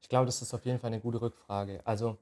ich 0.00 0.08
glaube, 0.08 0.26
das 0.26 0.42
ist 0.42 0.52
auf 0.52 0.64
jeden 0.64 0.78
Fall 0.80 0.88
eine 0.88 1.00
gute 1.00 1.20
Rückfrage. 1.20 1.80
Also 1.84 2.18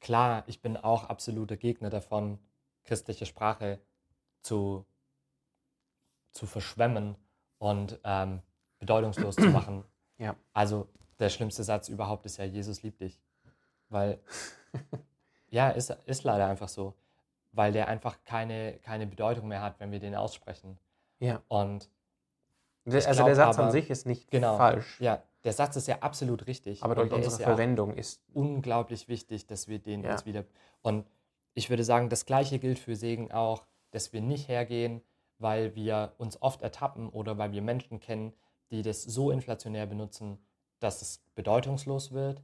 klar, 0.00 0.44
ich 0.46 0.60
bin 0.62 0.76
auch 0.76 1.04
absoluter 1.04 1.56
Gegner 1.56 1.90
davon, 1.90 2.38
christliche 2.84 3.26
Sprache 3.26 3.80
zu, 4.42 4.84
zu 6.32 6.46
verschwemmen 6.46 7.16
und 7.58 7.98
ähm, 8.04 8.40
bedeutungslos 8.78 9.36
zu 9.36 9.46
machen. 9.50 9.84
Ja. 10.20 10.34
Also 10.52 10.88
der 11.20 11.28
schlimmste 11.28 11.62
Satz 11.62 11.88
überhaupt 11.88 12.26
ist 12.26 12.38
ja, 12.38 12.44
Jesus 12.44 12.82
liebt 12.82 13.00
dich. 13.00 13.20
Weil, 13.88 14.18
ja, 15.48 15.70
ist, 15.70 15.90
ist 16.06 16.24
leider 16.24 16.48
einfach 16.48 16.66
so. 16.66 16.94
Weil 17.52 17.70
der 17.70 17.86
einfach 17.86 18.18
keine, 18.24 18.80
keine 18.80 19.06
Bedeutung 19.06 19.46
mehr 19.46 19.62
hat, 19.62 19.78
wenn 19.78 19.92
wir 19.92 20.00
den 20.00 20.16
aussprechen. 20.16 20.76
Ja. 21.20 21.40
Und 21.46 21.88
Also 22.84 23.12
glaub 23.12 23.26
der 23.26 23.36
Satz 23.36 23.58
an 23.58 23.62
aber- 23.66 23.70
sich 23.70 23.90
ist 23.90 24.06
nicht 24.06 24.28
genau, 24.28 24.56
falsch, 24.56 25.00
ja, 25.00 25.22
der 25.44 25.52
Satz 25.52 25.76
ist 25.76 25.86
ja 25.88 26.00
absolut 26.00 26.46
richtig. 26.46 26.82
aber 26.82 26.94
durch 26.94 27.12
unsere 27.12 27.34
ist 27.34 27.40
ja 27.40 27.46
Verwendung 27.46 27.94
ist 27.94 28.22
unglaublich 28.32 29.08
wichtig, 29.08 29.46
dass 29.46 29.68
wir 29.68 29.78
den 29.78 30.02
Ja. 30.04 30.12
uns 30.12 30.26
wieder. 30.26 30.44
Und 30.82 31.06
ich 31.54 31.70
würde 31.70 31.84
sagen, 31.84 32.08
das 32.08 32.26
Gleiche 32.26 32.58
gilt 32.58 32.78
für 32.78 32.96
Segen 32.96 33.32
auch, 33.32 33.66
dass 33.90 34.12
wir 34.12 34.20
nicht 34.20 34.48
hergehen, 34.48 35.02
weil 35.38 35.74
wir 35.74 36.12
uns 36.18 36.40
oft 36.42 36.62
ertappen 36.62 37.08
oder 37.08 37.38
weil 37.38 37.52
wir 37.52 37.62
Menschen 37.62 38.00
kennen, 38.00 38.32
die 38.70 38.82
das 38.82 39.02
so 39.02 39.30
inflationär 39.30 39.86
benutzen, 39.86 40.38
dass 40.80 41.02
es 41.02 41.18
bedeutungslos 41.34 42.12
wird, 42.12 42.42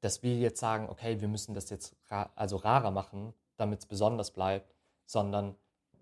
dass 0.00 0.22
wir 0.22 0.36
jetzt 0.36 0.60
sagen, 0.60 0.88
okay, 0.88 1.20
wir 1.20 1.28
müssen 1.28 1.54
das 1.54 1.70
jetzt 1.70 1.94
ra 2.08 2.30
also 2.34 2.56
rarer 2.56 2.90
machen, 2.90 3.34
damit 3.56 3.80
es 3.80 3.86
besonders 3.86 4.30
bleibt, 4.30 4.74
sondern 5.04 5.56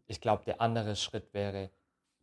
ich 0.06 0.20
glaube, 0.20 0.44
der 0.44 0.60
andere 0.60 0.96
Schritt 0.96 1.34
wäre, 1.34 1.70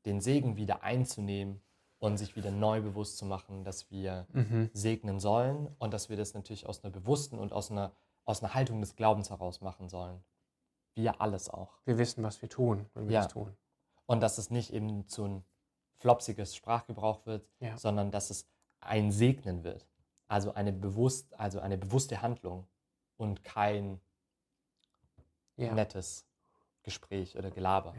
den 0.06 0.22
Segen 0.22 0.56
wieder 0.56 0.84
einzunehmen 0.84 1.62
und 2.06 2.18
sich 2.18 2.36
wieder 2.36 2.52
neu 2.52 2.82
bewusst 2.82 3.18
zu 3.18 3.26
machen, 3.26 3.64
dass 3.64 3.90
wir 3.92 4.26
Mhm. 4.34 4.70
segnen 4.74 5.20
sollen 5.20 5.68
und 5.80 5.94
dass 5.94 6.10
wir 6.10 6.18
das 6.18 6.34
natürlich 6.34 6.66
aus 6.68 6.84
einer 6.84 6.92
bewussten 6.94 7.40
und 7.40 7.52
aus 7.54 7.72
einer, 7.72 7.92
aus 8.26 8.44
einer 8.44 8.54
Haltung 8.54 8.80
des 8.82 8.96
Glaubens 8.96 9.30
heraus 9.30 9.62
machen 9.62 9.90
sollen. 9.90 10.24
Wir 10.94 11.20
alles 11.22 11.50
auch. 11.50 11.74
Wir 11.86 11.98
wissen, 11.98 12.24
was 12.24 12.42
wir 12.42 12.50
tun, 12.50 12.86
wenn 12.94 13.08
wir 13.08 13.14
Ja. 13.16 13.24
das 13.24 13.32
tun. 13.34 13.56
Und 14.06 14.22
dass 14.22 14.38
es 14.38 14.50
nicht 14.50 14.72
eben 14.72 15.08
zu 15.08 15.26
ein 15.26 15.44
flopsiges 15.98 16.56
Sprachgebrauch 16.56 17.26
wird, 17.26 17.48
Ja. 17.60 17.78
sondern 17.78 18.12
dass 18.12 18.30
es 18.30 18.48
ein 18.82 19.12
Segnen 19.12 19.64
wird. 19.64 19.88
Also 20.28 20.54
eine, 20.54 20.72
bewusst, 20.74 21.38
also 21.40 21.60
eine 21.60 21.78
bewusste 21.78 22.22
Handlung 22.22 22.68
und 23.18 23.44
kein 23.44 24.00
Ja. 25.58 25.74
nettes 25.74 26.26
Gespräch 26.84 27.38
oder 27.38 27.50
Gelaber. 27.52 27.94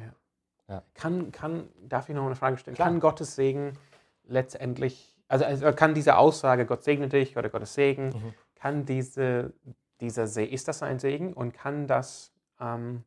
Ja. 0.68 0.82
Kann, 0.94 1.30
kann, 1.32 1.68
darf 1.88 2.08
ich 2.08 2.14
noch 2.14 2.26
eine 2.26 2.34
Frage 2.36 2.58
stellen? 2.58 2.74
Klar. 2.74 2.88
Kann 2.88 3.00
Gottes 3.00 3.34
Segen 3.36 3.78
letztendlich, 4.26 5.16
also, 5.28 5.44
also 5.44 5.72
kann 5.72 5.94
diese 5.94 6.16
Aussage, 6.16 6.66
Gott 6.66 6.84
segne 6.84 7.08
dich 7.08 7.36
oder 7.36 7.48
Gottes 7.48 7.74
Segen, 7.74 8.08
Mhm. 8.08 8.34
kann 8.54 8.84
diese, 8.84 9.52
dieser 10.00 10.26
Se 10.26 10.44
ist 10.44 10.68
das 10.68 10.82
ein 10.82 10.98
Segen 10.98 11.32
und 11.32 11.52
kann 11.52 11.86
das 11.86 12.32
ähm, 12.60 13.04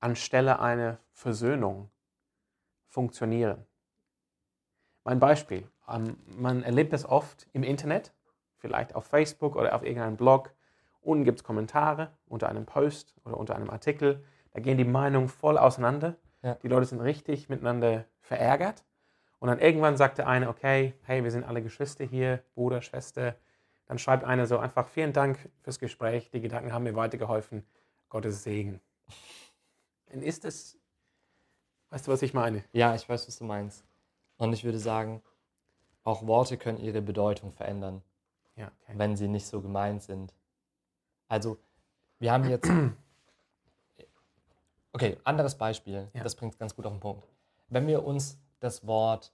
anstelle 0.00 0.60
einer 0.60 0.98
Versöhnung 1.12 1.90
funktionieren? 2.86 3.64
Mein 5.04 5.20
Beispiel, 5.20 5.66
ähm, 5.88 6.16
man 6.26 6.62
erlebt 6.62 6.92
das 6.92 7.04
oft 7.04 7.46
im 7.52 7.62
Internet, 7.62 8.12
vielleicht 8.58 8.94
auf 8.94 9.06
Facebook 9.06 9.56
oder 9.56 9.74
auf 9.74 9.82
irgendeinem 9.82 10.16
Blog. 10.16 10.52
Unten 11.00 11.24
gibt 11.24 11.38
es 11.38 11.44
Kommentare 11.44 12.10
unter 12.26 12.48
einem 12.48 12.66
Post 12.66 13.14
oder 13.24 13.36
unter 13.38 13.56
einem 13.56 13.70
Artikel. 13.70 14.24
Da 14.52 14.60
gehen 14.60 14.76
die 14.76 14.84
Meinungen 14.84 15.28
voll 15.28 15.56
auseinander. 15.56 16.16
Ja. 16.42 16.54
Die 16.56 16.68
Leute 16.68 16.86
sind 16.86 17.00
richtig 17.00 17.48
miteinander 17.48 18.04
verärgert. 18.20 18.84
Und 19.38 19.48
dann 19.48 19.60
irgendwann 19.60 19.96
sagt 19.96 20.18
der 20.18 20.26
eine, 20.26 20.48
okay, 20.48 20.94
hey, 21.02 21.22
wir 21.22 21.30
sind 21.30 21.44
alle 21.44 21.62
Geschwister 21.62 22.04
hier, 22.04 22.42
Bruder, 22.54 22.82
Schwester. 22.82 23.36
Dann 23.86 23.98
schreibt 23.98 24.24
einer 24.24 24.46
so 24.46 24.58
einfach, 24.58 24.88
vielen 24.88 25.12
Dank 25.12 25.38
fürs 25.62 25.78
Gespräch, 25.78 26.30
die 26.30 26.40
Gedanken 26.40 26.72
haben 26.72 26.84
mir 26.84 26.96
weitergeholfen. 26.96 27.64
Gottes 28.08 28.42
Segen. 28.42 28.80
Und 30.12 30.22
ist 30.22 30.44
es, 30.44 30.78
weißt 31.90 32.06
du, 32.06 32.12
was 32.12 32.22
ich 32.22 32.32
meine? 32.34 32.64
Ja, 32.72 32.94
ich 32.94 33.08
weiß, 33.08 33.28
was 33.28 33.38
du 33.38 33.44
meinst. 33.44 33.84
Und 34.38 34.52
ich 34.52 34.64
würde 34.64 34.78
sagen, 34.78 35.22
auch 36.04 36.26
Worte 36.26 36.56
können 36.56 36.78
ihre 36.78 37.02
Bedeutung 37.02 37.52
verändern, 37.52 38.02
Ja, 38.56 38.70
okay. 38.82 38.94
wenn 38.96 39.16
sie 39.16 39.28
nicht 39.28 39.46
so 39.46 39.60
gemeint 39.60 40.02
sind. 40.02 40.34
Also, 41.28 41.58
wir 42.18 42.32
haben 42.32 42.48
jetzt. 42.48 42.70
Okay, 44.90 45.18
anderes 45.22 45.54
Beispiel. 45.54 46.08
Ja. 46.14 46.24
Das 46.24 46.34
bringt 46.34 46.54
es 46.54 46.58
ganz 46.58 46.74
gut 46.74 46.86
auf 46.86 46.92
den 46.92 46.98
Punkt. 46.98 47.28
Wenn 47.68 47.86
wir 47.86 48.04
uns 48.04 48.38
das 48.60 48.86
Wort 48.86 49.32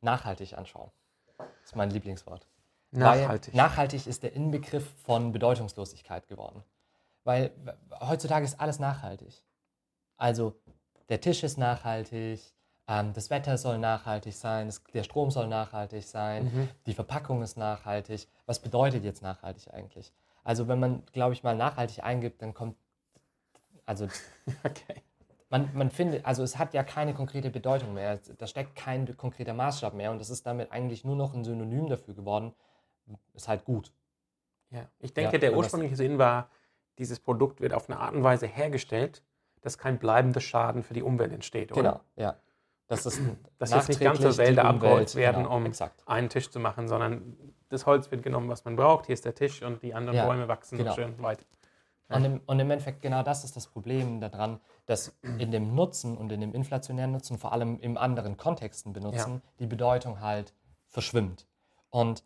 nachhaltig 0.00 0.56
anschauen, 0.56 0.90
das 1.38 1.46
ist 1.64 1.76
mein 1.76 1.90
Lieblingswort. 1.90 2.46
Nachhaltig. 2.92 3.52
Weil 3.54 3.56
nachhaltig 3.56 4.06
ist 4.06 4.22
der 4.22 4.32
Inbegriff 4.32 4.88
von 5.02 5.32
Bedeutungslosigkeit 5.32 6.28
geworden. 6.28 6.62
Weil 7.24 7.52
heutzutage 8.00 8.44
ist 8.44 8.60
alles 8.60 8.78
nachhaltig. 8.78 9.42
Also 10.16 10.54
der 11.08 11.20
Tisch 11.20 11.42
ist 11.42 11.58
nachhaltig, 11.58 12.40
ähm, 12.88 13.12
das 13.12 13.30
Wetter 13.30 13.58
soll 13.58 13.78
nachhaltig 13.78 14.34
sein, 14.34 14.66
das, 14.68 14.82
der 14.94 15.02
Strom 15.02 15.30
soll 15.30 15.48
nachhaltig 15.48 16.04
sein, 16.04 16.44
Mhm. 16.44 16.68
die 16.86 16.94
Verpackung 16.94 17.42
ist 17.42 17.56
nachhaltig. 17.56 18.28
Was 18.46 18.60
bedeutet 18.60 19.02
jetzt 19.04 19.22
nachhaltig 19.22 19.72
eigentlich? 19.74 20.12
Also 20.44 20.68
wenn 20.68 20.78
man, 20.78 21.04
glaube 21.06 21.34
ich, 21.34 21.42
mal 21.42 21.56
nachhaltig 21.56 22.04
eingibt, 22.04 22.40
dann 22.42 22.54
kommt, 22.54 22.76
also 23.84 24.06
Okay. 24.64 25.02
Man, 25.48 25.70
man 25.74 25.90
findet, 25.90 26.24
also 26.24 26.42
es 26.42 26.58
hat 26.58 26.74
ja 26.74 26.82
keine 26.82 27.14
konkrete 27.14 27.50
Bedeutung 27.50 27.94
mehr. 27.94 28.18
Da 28.38 28.46
steckt 28.46 28.74
kein 28.74 29.16
konkreter 29.16 29.54
Maßstab 29.54 29.94
mehr 29.94 30.10
und 30.10 30.18
das 30.18 30.30
ist 30.30 30.46
damit 30.46 30.72
eigentlich 30.72 31.04
nur 31.04 31.16
noch 31.16 31.34
ein 31.34 31.44
Synonym 31.44 31.88
dafür 31.88 32.14
geworden. 32.14 32.52
Ist 33.34 33.48
halt 33.48 33.64
gut. 33.64 33.92
Ja. 34.70 34.88
Ich 34.98 35.14
denke, 35.14 35.34
Ja, 35.34 35.38
der 35.38 35.56
ursprüngliche 35.56 35.96
Sinn 35.96 36.18
war, 36.18 36.50
dieses 36.98 37.20
Produkt 37.20 37.60
wird 37.60 37.72
auf 37.72 37.88
eine 37.88 38.00
Art 38.00 38.14
und 38.14 38.24
Weise 38.24 38.46
hergestellt, 38.46 39.22
dass 39.60 39.78
kein 39.78 39.98
bleibender 39.98 40.40
Schaden 40.40 40.82
für 40.82 40.94
die 40.94 41.02
Umwelt 41.02 41.32
entsteht. 41.32 41.72
Oder? 41.72 41.82
Genau, 41.82 42.00
ja. 42.16 42.36
Das 42.88 43.04
ist 43.04 43.20
Dass 43.58 43.70
jetzt 43.70 43.88
nicht 43.88 44.00
ganze 44.00 44.36
Wälder 44.38 44.64
abgeholzt 44.64 45.16
werden, 45.16 45.42
genau, 45.42 45.56
um 45.56 45.66
exakt. 45.66 46.02
einen 46.06 46.28
Tisch 46.28 46.50
zu 46.50 46.60
machen, 46.60 46.86
sondern 46.86 47.36
das 47.68 47.84
Holz 47.84 48.10
wird 48.12 48.22
genommen, 48.22 48.48
was 48.48 48.64
man 48.64 48.76
braucht. 48.76 49.06
Hier 49.06 49.14
ist 49.14 49.24
der 49.24 49.34
Tisch 49.34 49.62
und 49.62 49.82
die 49.82 49.92
anderen 49.92 50.16
Ja, 50.16 50.26
Bäume 50.26 50.46
wachsen 50.46 50.78
genau. 50.78 50.90
so 50.92 50.96
schön 51.02 51.20
weit. 51.20 51.44
Und 52.08 52.24
im, 52.24 52.40
und 52.46 52.60
im 52.60 52.70
Endeffekt 52.70 53.02
genau 53.02 53.22
das 53.22 53.42
ist 53.42 53.56
das 53.56 53.66
Problem 53.66 54.20
daran, 54.20 54.60
dass 54.86 55.16
in 55.22 55.50
dem 55.50 55.74
Nutzen 55.74 56.16
und 56.16 56.30
in 56.30 56.40
dem 56.40 56.54
inflationären 56.54 57.10
Nutzen, 57.10 57.36
vor 57.36 57.52
allem 57.52 57.80
im 57.80 57.96
anderen 57.96 58.36
Kontexten 58.36 58.92
benutzen, 58.92 59.42
die 59.58 59.66
Bedeutung 59.66 60.20
halt 60.20 60.54
verschwimmt. 60.86 61.46
Und 61.90 62.22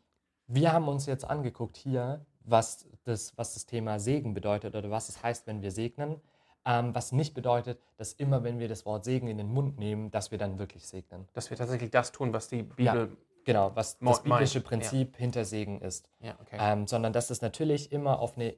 wir 0.46 0.72
haben 0.72 0.88
uns 0.88 1.06
jetzt 1.06 1.24
angeguckt 1.24 1.76
hier, 1.76 2.26
was 2.40 2.86
das, 3.04 3.36
was 3.36 3.54
das 3.54 3.66
Thema 3.66 3.98
Segen 3.98 4.34
bedeutet 4.34 4.74
oder 4.74 4.90
was 4.90 5.08
es 5.08 5.22
heißt, 5.22 5.46
wenn 5.46 5.62
wir 5.62 5.70
segnen. 5.70 6.20
Ähm, 6.66 6.94
was 6.94 7.12
nicht 7.12 7.32
bedeutet, 7.32 7.80
dass 7.96 8.12
immer, 8.12 8.44
wenn 8.44 8.58
wir 8.58 8.68
das 8.68 8.84
Wort 8.84 9.06
Segen 9.06 9.28
in 9.28 9.38
den 9.38 9.50
Mund 9.50 9.78
nehmen, 9.78 10.10
dass 10.10 10.30
wir 10.30 10.36
dann 10.36 10.58
wirklich 10.58 10.86
segnen. 10.86 11.26
Dass 11.32 11.48
wir 11.48 11.56
tatsächlich 11.56 11.90
das 11.90 12.12
tun, 12.12 12.34
was 12.34 12.48
die 12.48 12.64
Bibel. 12.64 13.16
Genau, 13.44 13.74
was 13.74 13.98
das 13.98 14.22
biblische 14.22 14.58
meint, 14.58 14.64
ja. 14.64 14.68
Prinzip 14.68 15.16
hinter 15.16 15.46
Segen 15.46 15.80
ist. 15.80 16.06
Ja, 16.20 16.36
okay. 16.38 16.58
ähm, 16.60 16.86
sondern 16.86 17.14
dass 17.14 17.30
es 17.30 17.40
natürlich 17.40 17.90
immer 17.92 18.18
auf 18.18 18.36
eine 18.36 18.54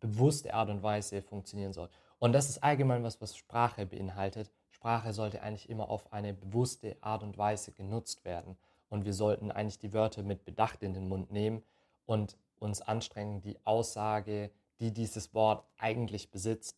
bewusste 0.00 0.54
Art 0.54 0.70
und 0.70 0.82
Weise 0.82 1.22
funktionieren 1.22 1.72
soll. 1.72 1.88
Und 2.18 2.32
das 2.32 2.48
ist 2.48 2.62
allgemein 2.62 3.02
was, 3.02 3.20
was 3.20 3.36
Sprache 3.36 3.86
beinhaltet. 3.86 4.50
Sprache 4.70 5.12
sollte 5.12 5.42
eigentlich 5.42 5.68
immer 5.68 5.90
auf 5.90 6.12
eine 6.12 6.34
bewusste 6.34 6.96
Art 7.00 7.22
und 7.22 7.36
Weise 7.36 7.72
genutzt 7.72 8.24
werden. 8.24 8.56
Und 8.88 9.04
wir 9.04 9.14
sollten 9.14 9.50
eigentlich 9.50 9.78
die 9.78 9.92
Wörter 9.92 10.22
mit 10.22 10.44
Bedacht 10.44 10.82
in 10.82 10.94
den 10.94 11.08
Mund 11.08 11.30
nehmen 11.30 11.62
und 12.06 12.36
uns 12.58 12.80
anstrengen, 12.82 13.40
die 13.40 13.58
Aussage, 13.64 14.50
die 14.80 14.92
dieses 14.92 15.34
Wort 15.34 15.64
eigentlich 15.78 16.30
besitzt, 16.30 16.76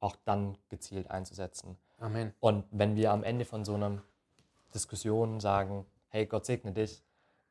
auch 0.00 0.16
dann 0.24 0.58
gezielt 0.68 1.10
einzusetzen. 1.10 1.76
Amen. 1.98 2.34
Und 2.40 2.64
wenn 2.70 2.96
wir 2.96 3.12
am 3.12 3.24
Ende 3.24 3.44
von 3.44 3.64
so 3.64 3.74
einer 3.74 4.02
Diskussion 4.74 5.40
sagen, 5.40 5.86
hey, 6.08 6.26
Gott 6.26 6.44
segne 6.44 6.72
dich, 6.72 7.02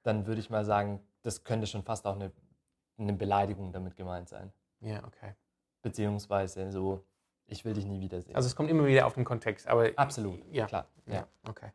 dann 0.04 0.28
würde 0.28 0.39
ich 0.39 0.49
mal 0.49 0.65
sagen, 0.65 1.01
das 1.23 1.43
könnte 1.43 1.65
schon 1.65 1.84
fast 1.84 2.06
auch 2.06 2.15
eine, 2.15 2.32
eine 2.97 3.13
Beleidigung 3.13 3.71
damit 3.71 3.95
gemeint 3.95 4.30
sein. 4.30 4.54
Ja, 4.81 5.03
okay. 5.05 5.33
Beziehungsweise 5.81 6.71
so, 6.71 7.03
ich 7.47 7.63
will 7.65 7.73
dich 7.73 7.85
nie 7.85 7.99
wiedersehen. 7.99 8.35
Also 8.35 8.47
es 8.47 8.55
kommt 8.55 8.69
immer 8.69 8.85
wieder 8.85 9.05
auf 9.05 9.13
den 9.13 9.23
Kontext, 9.25 9.67
aber 9.67 9.89
Absolut, 9.95 10.39
ja, 10.51 10.65
klar. 10.65 10.88
Ja, 11.05 11.13
Ja. 11.13 11.27
okay. 11.47 11.71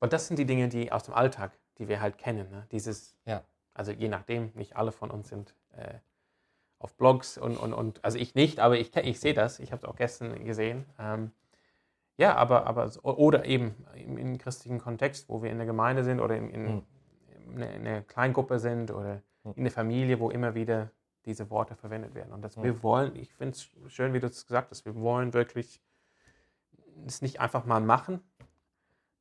Und 0.00 0.12
das 0.12 0.26
sind 0.28 0.38
die 0.38 0.46
Dinge, 0.46 0.68
die 0.68 0.92
aus 0.92 1.02
dem 1.04 1.14
Alltag, 1.14 1.52
die 1.78 1.88
wir 1.88 2.00
halt 2.00 2.18
kennen. 2.18 2.50
Ne? 2.50 2.66
Dieses, 2.70 3.16
Ja. 3.24 3.42
also 3.74 3.92
je 3.92 4.08
nachdem, 4.08 4.52
nicht 4.54 4.76
alle 4.76 4.92
von 4.92 5.10
uns 5.10 5.28
sind 5.28 5.54
äh, 5.76 5.94
auf 6.78 6.94
Blogs 6.96 7.36
und, 7.36 7.56
und, 7.56 7.72
und, 7.72 8.04
also 8.04 8.18
ich 8.18 8.34
nicht, 8.34 8.60
aber 8.60 8.78
ich, 8.78 8.94
ich 8.96 9.18
sehe 9.20 9.34
das, 9.34 9.58
ich 9.58 9.72
habe 9.72 9.82
es 9.82 9.88
auch 9.88 9.96
gestern 9.96 10.44
gesehen. 10.44 10.86
Ähm, 10.98 11.32
ja, 12.16 12.34
aber, 12.36 12.66
aber, 12.66 12.90
oder 13.04 13.44
eben 13.44 13.74
im, 13.94 14.16
im 14.18 14.38
christlichen 14.38 14.78
Kontext, 14.78 15.28
wo 15.28 15.42
wir 15.42 15.50
in 15.50 15.58
der 15.58 15.66
Gemeinde 15.66 16.04
sind 16.04 16.20
oder 16.20 16.36
in, 16.36 16.50
in, 16.50 16.66
Hm. 16.68 16.82
in, 17.50 17.62
einer- 17.62 17.74
in 17.74 17.86
einer 17.86 18.02
Kleingruppe 18.02 18.58
sind 18.58 18.90
oder 18.92 19.22
Hm. 19.44 19.52
in 19.56 19.64
der 19.64 19.72
Familie, 19.72 20.18
wo 20.20 20.30
immer 20.30 20.54
wieder 20.54 20.90
diese 21.24 21.50
Worte 21.50 21.74
verwendet 21.74 22.14
werden. 22.14 22.32
Und 22.32 22.42
das, 22.42 22.56
Hm. 22.56 22.62
wir 22.62 22.82
wollen, 22.82 23.16
ich 23.16 23.34
finde 23.34 23.56
es 23.56 23.70
schön, 23.92 24.12
wie 24.14 24.20
du 24.20 24.26
es 24.26 24.46
gesagt 24.46 24.70
hast, 24.70 24.84
wir 24.84 24.94
wollen 24.96 25.34
wirklich 25.34 25.82
es 27.06 27.22
nicht 27.22 27.40
einfach 27.40 27.64
mal 27.64 27.80
machen, 27.80 28.20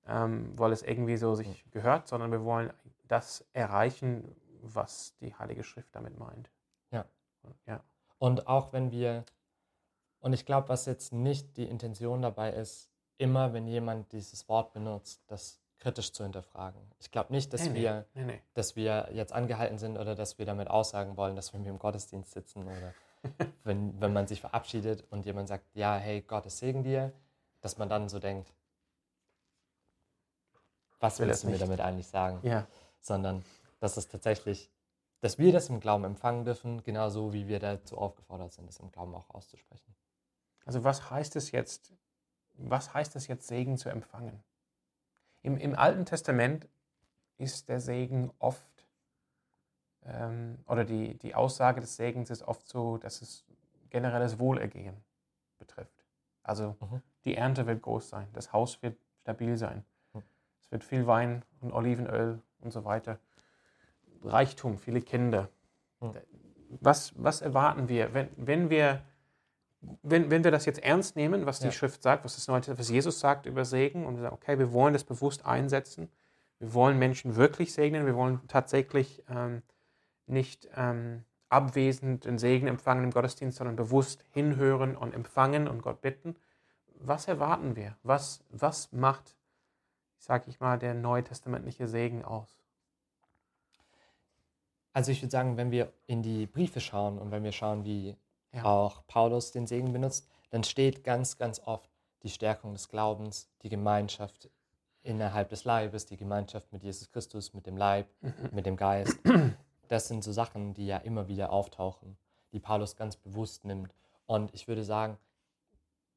ähm, 0.07 0.57
weil 0.57 0.71
es 0.71 0.81
irgendwie 0.81 1.17
so 1.17 1.35
sich 1.35 1.69
gehört, 1.71 2.07
sondern 2.07 2.31
wir 2.31 2.43
wollen 2.43 2.71
das 3.07 3.45
erreichen, 3.53 4.35
was 4.61 5.15
die 5.19 5.33
Heilige 5.35 5.63
Schrift 5.63 5.95
damit 5.95 6.17
meint. 6.17 6.49
Ja. 6.91 7.05
Ja. 7.65 7.83
Und 8.17 8.47
auch 8.47 8.73
wenn 8.73 8.91
wir, 8.91 9.25
und 10.19 10.33
ich 10.33 10.45
glaube, 10.45 10.69
was 10.69 10.85
jetzt 10.85 11.13
nicht 11.13 11.57
die 11.57 11.67
Intention 11.67 12.21
dabei 12.21 12.51
ist, 12.51 12.89
immer 13.17 13.53
wenn 13.53 13.67
jemand 13.67 14.11
dieses 14.11 14.47
Wort 14.49 14.73
benutzt, 14.73 15.23
das 15.27 15.61
kritisch 15.79 16.11
zu 16.11 16.23
hinterfragen. 16.23 16.81
Ich 16.99 17.11
glaube 17.11 17.31
nicht, 17.33 17.53
dass 17.53 17.65
Nee, 17.65 17.73
wir 17.75 18.05
nee, 18.13 18.23
nee. 18.25 18.41
dass 18.53 18.75
wir 18.75 19.09
jetzt 19.13 19.33
angehalten 19.33 19.77
sind 19.77 19.97
oder 19.97 20.15
dass 20.15 20.37
wir 20.37 20.45
damit 20.45 20.69
aussagen 20.69 21.17
wollen, 21.17 21.35
dass 21.35 21.53
wir 21.53 21.63
im 21.65 21.79
Gottesdienst 21.79 22.31
sitzen 22.31 22.63
oder 22.67 22.93
wenn, 23.63 23.99
wenn 24.01 24.13
man 24.13 24.27
sich 24.27 24.41
verabschiedet 24.41 25.05
und 25.11 25.25
jemand 25.25 25.47
sagt, 25.47 25.65
ja, 25.75 25.95
hey, 25.97 26.21
Gottes 26.21 26.57
Segen 26.59 26.83
dir, 26.83 27.13
dass 27.61 27.77
man 27.77 27.89
dann 27.89 28.09
so 28.09 28.19
denkt, 28.19 28.53
was 30.99 31.19
will 31.19 31.27
willst 31.27 31.43
du 31.43 31.49
mir 31.49 31.57
damit 31.57 31.79
eigentlich 31.79 32.07
sagen? 32.07 32.39
Ja, 32.43 32.67
Sondern, 32.99 33.43
dass 33.79 33.97
es 33.97 34.07
tatsächlich, 34.07 34.71
dass 35.21 35.37
wir 35.37 35.51
das 35.51 35.69
im 35.69 35.79
Glauben 35.79 36.03
empfangen 36.05 36.43
dürfen, 36.45 36.83
genauso 36.83 37.33
wie 37.33 37.47
wir 37.47 37.59
dazu 37.59 37.97
aufgefordert 37.97 38.53
sind, 38.53 38.67
das 38.67 38.79
im 38.79 38.91
Glauben 38.91 39.13
auch 39.15 39.29
auszusprechen. 39.29 39.95
also 40.65 40.83
was 40.83 41.09
heißt 41.09 41.35
es 41.35 41.51
jetzt, 41.51 41.93
was 42.55 42.93
heißt 42.93 43.15
es 43.15 43.27
jetzt, 43.27 43.47
Segen 43.47 43.77
zu 43.77 43.89
empfangen? 43.89 44.43
Im, 45.47 45.55
Im 45.55 45.75
Alten 45.75 46.03
Testament 46.03 46.67
ist 47.37 47.69
der 47.69 47.79
Segen 47.79 48.31
oft, 48.37 48.85
ähm, 50.03 50.57
oder 50.67 50.83
die, 50.83 51.17
die 51.17 51.35
Aussage 51.35 51.79
des 51.79 51.95
Segens 51.95 52.29
ist 52.29 52.43
oft 52.43 52.67
so, 52.67 52.97
dass 52.97 53.21
es 53.21 53.45
generelles 53.89 54.39
Wohlergehen 54.39 54.97
betrifft. 55.57 56.03
Also 56.43 56.75
Mhm. 56.81 57.01
die 57.23 57.37
Ernte 57.37 57.65
wird 57.65 57.81
groß 57.81 58.09
sein, 58.09 58.27
das 58.33 58.51
Haus 58.51 58.83
wird 58.83 58.97
stabil 59.21 59.55
sein, 59.55 59.85
Mhm. 60.13 60.23
es 60.59 60.69
wird 60.69 60.83
viel 60.83 61.07
Wein 61.07 61.45
und 61.61 61.71
Olivenöl 61.71 62.41
und 62.59 62.71
so 62.71 62.83
weiter. 62.83 63.17
Reichtum, 64.23 64.77
viele 64.77 65.01
Kinder. 65.01 65.47
Mhm. 66.01 66.13
Was, 66.81 67.13
was 67.15 67.39
erwarten 67.39 67.87
wir, 67.87 68.13
wenn, 68.13 68.27
wenn 68.35 68.69
wir 68.69 69.01
wenn, 70.01 70.31
wenn 70.31 70.43
wir 70.43 70.51
das 70.51 70.65
jetzt 70.65 70.83
ernst 70.83 71.15
nehmen, 71.15 71.45
was 71.45 71.59
die 71.59 71.67
Ja. 71.67 71.71
Schrift 71.71 72.01
sagt, 72.01 72.25
was, 72.25 72.35
das 72.35 72.47
Neue, 72.47 72.61
was 72.77 72.89
Jesus 72.89 73.19
sagt 73.19 73.45
über 73.45 73.65
Segen 73.65 74.05
und 74.05 74.15
wir 74.15 74.23
sagen, 74.23 74.35
okay, 74.35 74.57
wir 74.59 74.73
wollen 74.73 74.93
das 74.93 75.03
bewusst 75.03 75.45
einsetzen, 75.45 76.09
wir 76.59 76.73
wollen 76.73 76.97
Menschen 76.97 77.35
wirklich 77.35 77.73
segnen, 77.73 78.05
wir 78.05 78.15
wollen 78.15 78.39
tatsächlich 78.47 79.23
ähm, 79.29 79.61
nicht 80.25 80.67
ähm, 80.75 81.23
abwesend 81.49 82.25
den 82.25 82.37
Segen 82.37 82.67
empfangen 82.67 83.03
im 83.03 83.11
Gottesdienst, 83.11 83.57
sondern 83.57 83.75
bewusst 83.75 84.23
hinhören 84.31 84.95
und 84.95 85.13
empfangen 85.13 85.67
und 85.67 85.81
Gott 85.81 86.01
bitten. 86.01 86.35
was 86.99 87.27
erwarten 87.27 87.75
wir? 87.75 87.95
Was, 88.01 88.43
was 88.49 88.91
macht, 88.91 89.35
sag 90.17 90.47
ich 90.47 90.59
mal, 90.59 90.79
der 90.79 90.95
neutestamentliche 90.95 91.87
Segen 91.87 92.25
aus? 92.25 92.59
Also 94.93 95.11
ich 95.11 95.21
würde 95.21 95.31
sagen, 95.31 95.57
wenn 95.57 95.69
wir 95.69 95.93
in 96.07 96.23
die 96.23 96.47
Briefe 96.47 96.81
schauen 96.81 97.19
und 97.19 97.29
wenn 97.29 97.43
wir 97.43 97.51
schauen, 97.51 97.85
wie 97.85 98.17
Ja. 98.53 98.63
auch 98.63 99.05
Paulus 99.07 99.51
den 99.51 99.67
Segen 99.67 99.93
benutzt, 99.93 100.27
dann 100.49 100.63
steht 100.63 101.03
ganz, 101.03 101.37
ganz 101.37 101.59
oft 101.59 101.89
die 102.23 102.29
Stärkung 102.29 102.73
des 102.73 102.89
Glaubens, 102.89 103.49
die 103.61 103.69
Gemeinschaft 103.69 104.49
innerhalb 105.03 105.49
des 105.49 105.63
Leibes, 105.63 106.05
die 106.05 106.17
Gemeinschaft 106.17 106.71
mit 106.73 106.83
Jesus 106.83 107.11
Christus, 107.11 107.53
mit 107.53 107.65
dem 107.65 107.77
Leib, 107.77 108.07
mit 108.51 108.65
dem 108.65 108.75
Geist. 108.77 109.17
Das 109.87 110.09
sind 110.09 110.21
so 110.23 110.33
Sachen, 110.33 110.73
die 110.73 110.85
ja 110.85 110.97
immer 110.97 111.29
wieder 111.29 111.51
auftauchen, 111.51 112.17
die 112.51 112.59
Paulus 112.59 112.97
ganz 112.97 113.15
bewusst 113.15 113.63
nimmt. 113.63 113.93
Und 114.25 114.53
ich 114.53 114.67
würde 114.67 114.83
sagen, 114.83 115.17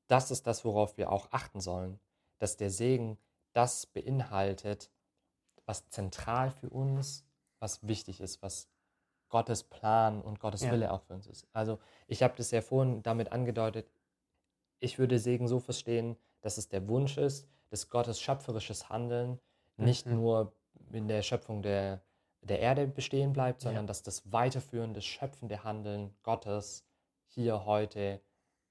das 0.09 0.33
ist 0.33 0.47
das, 0.49 0.65
worauf 0.65 0.97
wir 0.97 1.13
auch 1.13 1.29
achten 1.31 1.61
sollen, 1.61 2.01
dass 2.39 2.57
der 2.57 2.71
Segen 2.71 3.17
das 3.53 3.87
beinhaltet, 3.87 4.91
was 5.67 5.89
zentral 5.89 6.51
für 6.51 6.69
uns, 6.69 7.25
was 7.61 7.87
wichtig 7.87 8.21
ist, 8.21 8.43
was 8.43 8.69
Gottes 9.31 9.63
Plan 9.65 10.21
und 10.21 10.41
Gottes 10.41 10.63
Ja. 10.63 10.73
Wille 10.73 10.93
auch 10.93 11.03
für 11.03 11.15
uns 11.15 11.27
ist. 11.27 11.47
Also 11.53 11.79
ich 12.07 12.23
habe 12.23 12.35
das 12.37 12.51
ja 12.51 12.61
vorhin 12.61 13.03
damit 13.03 13.33
angedeutet, 13.33 13.91
ich 14.81 14.99
würde 14.99 15.19
Segen 15.19 15.47
so 15.49 15.59
verstehen, 15.61 16.17
dass 16.41 16.59
es 16.59 16.69
der 16.69 16.89
Wunsch 16.89 17.17
ist, 17.19 17.49
dass 17.71 17.89
Gottes 17.89 18.21
schöpferisches 18.21 18.89
Handeln 18.89 19.39
nicht 19.77 20.07
Mhm. 20.07 20.17
nur 20.17 20.53
in 20.93 21.07
der 21.09 21.23
Schöpfung 21.23 21.63
der, 21.63 22.03
der 22.43 22.61
Erde 22.61 22.87
bestehen 22.87 23.33
bleibt, 23.33 23.63
Ja. 23.63 23.69
sondern 23.69 23.87
dass 23.87 24.03
das 24.03 24.33
weiterführende, 24.33 25.01
schöpfende 25.03 25.63
Handeln 25.65 26.15
Gottes 26.23 26.85
hier 27.27 27.65
heute 27.67 28.21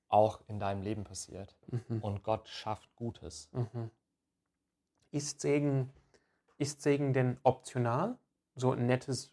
auch 0.07 0.41
in 0.47 0.59
deinem 0.59 0.81
Leben 0.81 1.03
passiert. 1.03 1.55
Mhm. 1.67 1.99
Und 2.01 2.23
Gott 2.23 2.47
schafft 2.49 2.93
Gutes. 2.95 3.49
Mhm. 3.53 3.91
Ist 5.11 5.39
Segen, 5.41 5.91
ist 6.57 6.81
Segen 6.81 7.13
denn 7.13 7.37
optional? 7.43 8.17
So 8.55 8.71
ein 8.71 8.85
nettes, 8.87 9.31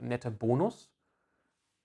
netter 0.00 0.30
Bonus, 0.30 0.90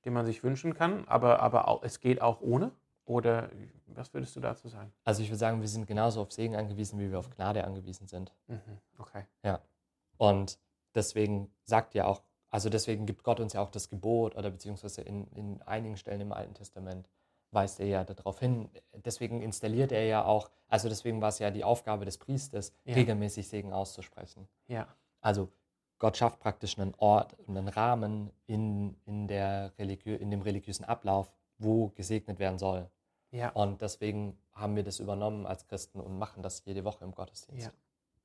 den 0.05 0.13
man 0.13 0.25
sich 0.25 0.43
wünschen 0.43 0.73
kann, 0.73 1.07
aber, 1.07 1.39
aber 1.41 1.67
auch, 1.67 1.83
es 1.83 1.99
geht 1.99 2.21
auch 2.21 2.41
ohne? 2.41 2.71
Oder 3.05 3.49
was 3.87 4.13
würdest 4.13 4.35
du 4.35 4.39
dazu 4.39 4.67
sagen? 4.67 4.91
Also 5.03 5.21
ich 5.21 5.29
würde 5.29 5.37
sagen, 5.37 5.61
wir 5.61 5.67
sind 5.67 5.85
genauso 5.85 6.21
auf 6.21 6.31
Segen 6.31 6.55
angewiesen, 6.55 6.99
wie 6.99 7.11
wir 7.11 7.19
auf 7.19 7.29
Gnade 7.29 7.63
angewiesen 7.63 8.07
sind. 8.07 8.33
Mhm. 8.47 8.59
Okay. 8.97 9.25
Ja. 9.43 9.61
Und 10.17 10.57
deswegen 10.95 11.51
sagt 11.63 11.93
ja 11.93 12.05
auch, 12.05 12.23
also 12.49 12.69
deswegen 12.69 13.05
gibt 13.05 13.23
Gott 13.23 13.39
uns 13.39 13.53
ja 13.53 13.61
auch 13.61 13.69
das 13.69 13.89
Gebot 13.89 14.35
oder 14.35 14.49
beziehungsweise 14.49 15.01
in, 15.01 15.27
in 15.27 15.61
einigen 15.63 15.97
Stellen 15.97 16.21
im 16.21 16.31
Alten 16.31 16.53
Testament 16.55 17.09
weist 17.51 17.79
er 17.79 17.85
ja 17.85 18.03
darauf 18.03 18.39
hin. 18.39 18.69
Deswegen 18.93 19.41
installiert 19.41 19.91
er 19.91 20.05
ja 20.05 20.25
auch, 20.25 20.49
also 20.67 20.89
deswegen 20.89 21.21
war 21.21 21.29
es 21.29 21.39
ja 21.39 21.51
die 21.51 21.63
Aufgabe 21.63 22.05
des 22.05 22.17
Priesters, 22.17 22.73
Ja. 22.85 22.95
regelmäßig 22.95 23.47
Segen 23.47 23.71
auszusprechen. 23.71 24.47
Ja. 24.67 24.87
Also 25.21 25.49
Gott 25.99 26.17
schafft 26.17 26.39
praktisch 26.39 26.77
einen 26.77 26.93
Ort, 26.97 27.35
einen 27.47 27.67
Rahmen 27.67 28.31
in, 28.47 28.95
in, 29.05 29.27
der 29.27 29.73
religiö 29.79 30.15
in 30.15 30.29
dem 30.31 30.41
religiösen 30.41 30.85
Ablauf, 30.85 31.31
wo 31.57 31.89
gesegnet 31.89 32.39
werden 32.39 32.59
soll. 32.59 32.89
Ja. 33.31 33.49
Und 33.49 33.81
deswegen 33.81 34.37
haben 34.53 34.75
wir 34.75 34.83
das 34.83 34.99
übernommen 34.99 35.45
als 35.45 35.67
Christen 35.67 35.99
und 35.99 36.17
machen 36.17 36.43
das 36.43 36.63
jede 36.65 36.83
Woche 36.83 37.03
im 37.03 37.13
Gottesdienst. 37.13 37.71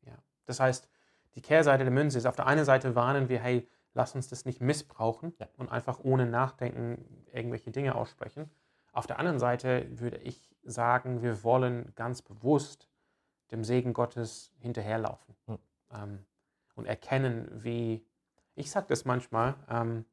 Ja. 0.04 0.12
ja. 0.12 0.18
Das 0.46 0.60
heißt, 0.60 0.88
die 1.34 1.42
Kehrseite 1.42 1.84
der 1.84 1.92
Münze 1.92 2.18
ist, 2.18 2.26
auf 2.26 2.36
der 2.36 2.46
einen 2.46 2.64
Seite 2.64 2.94
warnen 2.94 3.28
wir, 3.28 3.40
hey, 3.40 3.68
lass 3.94 4.14
uns 4.14 4.28
das 4.28 4.44
nicht 4.44 4.60
missbrauchen 4.60 5.32
Ja. 5.38 5.48
und 5.56 5.70
einfach 5.70 6.00
ohne 6.02 6.26
Nachdenken 6.26 7.04
irgendwelche 7.32 7.70
Dinge 7.70 7.94
aussprechen. 7.94 8.50
Auf 8.92 9.06
der 9.06 9.18
anderen 9.18 9.38
Seite 9.38 9.86
würde 9.98 10.18
ich 10.18 10.50
sagen, 10.64 11.22
wir 11.22 11.42
wollen 11.44 11.92
ganz 11.94 12.22
bewusst 12.22 12.88
dem 13.52 13.64
Segen 13.64 13.92
Gottes 13.92 14.52
hinterherlaufen 14.58 15.34
Hm. 15.46 15.58
ähm, 15.92 16.26
und 16.74 16.86
erkennen, 16.86 17.48
wie, 17.62 18.04
ich 18.54 18.70
sage 18.70 18.86
das 18.88 19.04
manchmal, 19.04 19.54
ähm, 19.68 20.04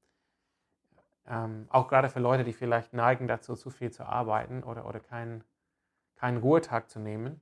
ähm, 1.27 1.67
auch 1.69 1.87
gerade 1.87 2.09
für 2.09 2.19
Leute, 2.19 2.43
die 2.43 2.53
vielleicht 2.53 2.93
neigen 2.93 3.27
dazu, 3.27 3.55
zu 3.55 3.69
viel 3.69 3.91
zu 3.91 4.05
arbeiten 4.05 4.63
oder, 4.63 4.87
oder 4.87 4.99
keinen, 4.99 5.43
keinen 6.15 6.37
Ruhetag 6.37 6.89
zu 6.89 6.99
nehmen. 6.99 7.41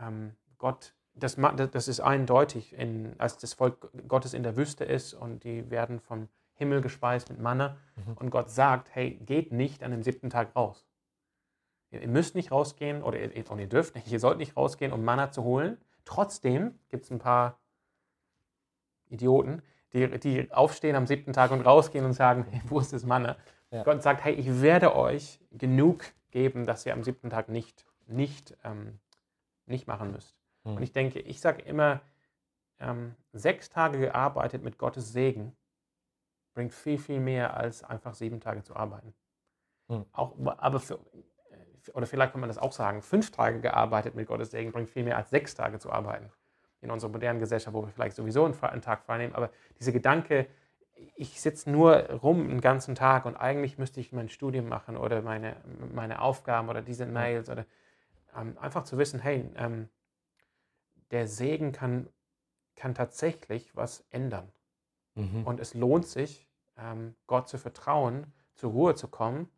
Ähm, 0.00 0.34
Gott, 0.58 0.94
das, 1.14 1.36
das 1.36 1.88
ist 1.88 2.00
eindeutig, 2.00 2.72
in, 2.72 3.14
als 3.18 3.36
das 3.38 3.54
Volk 3.54 3.90
Gottes 4.08 4.34
in 4.34 4.42
der 4.42 4.56
Wüste 4.56 4.84
ist 4.84 5.14
und 5.14 5.44
die 5.44 5.70
werden 5.70 6.00
vom 6.00 6.28
Himmel 6.54 6.80
gespeist 6.80 7.28
mit 7.30 7.40
Manna 7.40 7.76
Mhm. 7.96 8.14
und 8.14 8.30
Gott 8.30 8.50
sagt, 8.50 8.94
hey, 8.94 9.14
geht 9.26 9.52
nicht 9.52 9.82
an 9.82 9.90
dem 9.90 10.02
siebten 10.02 10.30
Tag 10.30 10.54
raus. 10.56 10.86
Ihr, 11.90 12.02
ihr 12.02 12.08
müsst 12.08 12.34
nicht 12.34 12.50
rausgehen 12.50 13.02
oder 13.02 13.18
ihr, 13.18 13.50
und 13.50 13.58
ihr 13.58 13.68
dürft 13.68 13.94
nicht, 13.94 14.10
ihr 14.10 14.20
sollt 14.20 14.38
nicht 14.38 14.56
rausgehen, 14.56 14.92
um 14.92 15.04
Manna 15.04 15.30
zu 15.30 15.44
holen. 15.44 15.78
Trotzdem 16.04 16.78
gibt 16.88 17.04
es 17.04 17.10
ein 17.10 17.18
paar 17.18 17.58
Idioten, 19.12 19.62
die, 19.92 20.08
die 20.18 20.52
aufstehen 20.52 20.96
am 20.96 21.06
siebten 21.06 21.32
Tag 21.32 21.50
und 21.50 21.60
rausgehen 21.60 22.04
und 22.04 22.14
sagen, 22.14 22.46
hey, 22.50 22.60
wo 22.64 22.80
ist 22.80 22.92
das 22.92 23.04
Manna? 23.04 23.36
Ja. 23.70 23.82
Gott 23.84 24.02
sagt, 24.02 24.24
hey, 24.24 24.34
ich 24.34 24.60
werde 24.60 24.96
euch 24.96 25.40
genug 25.50 26.04
geben, 26.30 26.66
dass 26.66 26.84
ihr 26.86 26.92
am 26.92 27.02
siebten 27.02 27.30
Tag 27.30 27.48
nicht, 27.48 27.86
nicht, 28.06 28.56
ähm, 28.64 28.98
nicht 29.66 29.86
machen 29.86 30.12
müsst. 30.12 30.36
Hm. 30.64 30.76
Und 30.76 30.82
ich 30.82 30.92
denke, 30.92 31.20
ich 31.20 31.40
sage 31.40 31.62
immer, 31.62 32.00
ähm, 32.78 33.14
sechs 33.32 33.68
Tage 33.68 33.98
gearbeitet 33.98 34.62
mit 34.62 34.78
Gottes 34.78 35.12
Segen 35.12 35.56
bringt 36.54 36.74
viel, 36.74 36.98
viel 36.98 37.20
mehr, 37.20 37.56
als 37.56 37.82
einfach 37.84 38.14
sieben 38.14 38.40
Tage 38.40 38.62
zu 38.62 38.76
arbeiten. 38.76 39.14
Hm. 39.88 40.04
Auch, 40.12 40.34
aber 40.58 40.80
für, 40.80 40.98
oder 41.94 42.06
vielleicht 42.06 42.32
kann 42.32 42.40
man 42.40 42.48
das 42.48 42.58
auch 42.58 42.72
sagen, 42.72 43.02
fünf 43.02 43.30
Tage 43.30 43.60
gearbeitet 43.60 44.14
mit 44.14 44.26
Gottes 44.26 44.50
Segen 44.50 44.72
bringt 44.72 44.90
viel 44.90 45.04
mehr, 45.04 45.16
als 45.16 45.30
sechs 45.30 45.54
Tage 45.54 45.78
zu 45.78 45.90
arbeiten. 45.90 46.30
In 46.82 46.90
unserer 46.90 47.10
modernen 47.10 47.40
Gesellschaft, 47.40 47.74
wo 47.74 47.82
wir 47.82 47.88
vielleicht 47.88 48.16
sowieso 48.16 48.44
einen, 48.44 48.82
Tag 48.82 49.02
freinehmen. 49.04 49.34
Aber 49.34 49.50
dieser 49.78 49.92
Gedanke, 49.92 50.46
ich 51.16 51.40
sitze 51.40 51.70
nur 51.70 51.94
rum 52.10 52.50
einen 52.50 52.60
ganzen 52.60 52.94
Tag 52.94 53.24
und 53.24 53.36
eigentlich 53.36 53.78
müsste 53.78 54.00
ich 54.00 54.12
mein 54.12 54.28
Studium 54.28 54.68
machen 54.68 54.96
oder 54.96 55.22
meine, 55.22 55.56
meine 55.94 56.20
Aufgaben 56.20 56.68
oder 56.68 56.82
diese 56.82 57.06
Mails 57.06 57.48
oder 57.48 57.64
ähm, 58.36 58.56
einfach 58.60 58.84
zu 58.84 58.98
wissen, 58.98 59.20
hey, 59.20 59.48
ähm, 59.56 59.88
der 61.10 61.28
Segen 61.28 61.72
kann, 61.72 62.08
kann 62.76 62.94
tatsächlich 62.94 63.74
was 63.76 64.04
ändern. 64.10 64.50
Mhm. 65.14 65.44
Und 65.44 65.60
es 65.60 65.74
lohnt 65.74 66.06
sich, 66.06 66.48
ähm, 66.76 67.14
Gott 67.26 67.48
zu 67.48 67.58
vertrauen, 67.58 68.32
zur 68.54 68.72
Ruhe 68.72 68.94
zu 68.94 69.08
kommen, 69.08 69.48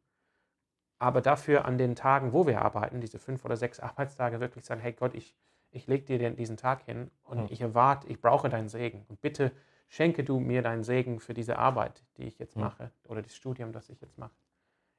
aber 0.99 1.21
dafür 1.21 1.65
an 1.65 1.79
den 1.79 1.97
Tagen, 1.97 2.33
wo 2.33 2.47
wir 2.47 2.63
arbeiten, 2.63 3.01
diese 3.01 3.19
fünf 3.19 3.45
oder 3.45 3.57
sechs 3.57 3.81
Arbeitstage, 3.81 4.41
wirklich 4.41 4.65
sagen, 4.65 4.81
hey 4.81 4.93
Gott, 4.93 5.15
ich, 5.15 5.37
ich 5.75 5.87
lege 5.87 6.05
dir 6.05 6.31
diesen 6.31 6.57
Tag 6.57 6.83
hin 6.85 7.11
und 7.25 7.39
Mhm. 7.43 7.47
ich 7.51 7.61
erwarte, 7.61 8.07
ich 8.09 8.21
brauche 8.21 8.49
deinen 8.49 8.69
Segen. 8.69 9.05
Und 9.09 9.21
bitte 9.21 9.53
schenke 9.89 10.25
du 10.25 10.39
mir 10.41 10.63
deinen 10.63 10.85
Segen 10.85 11.21
für 11.21 11.35
diese 11.35 11.59
Arbeit, 11.59 12.03
die 12.17 12.25
ich 12.25 12.39
jetzt 12.39 12.57
Mhm. 12.57 12.63
mache 12.63 12.91
oder 13.09 13.23
das 13.23 13.35
Studium, 13.35 13.73
das 13.73 13.89
ich 13.91 14.01
jetzt 14.01 14.17
mache. 14.19 14.35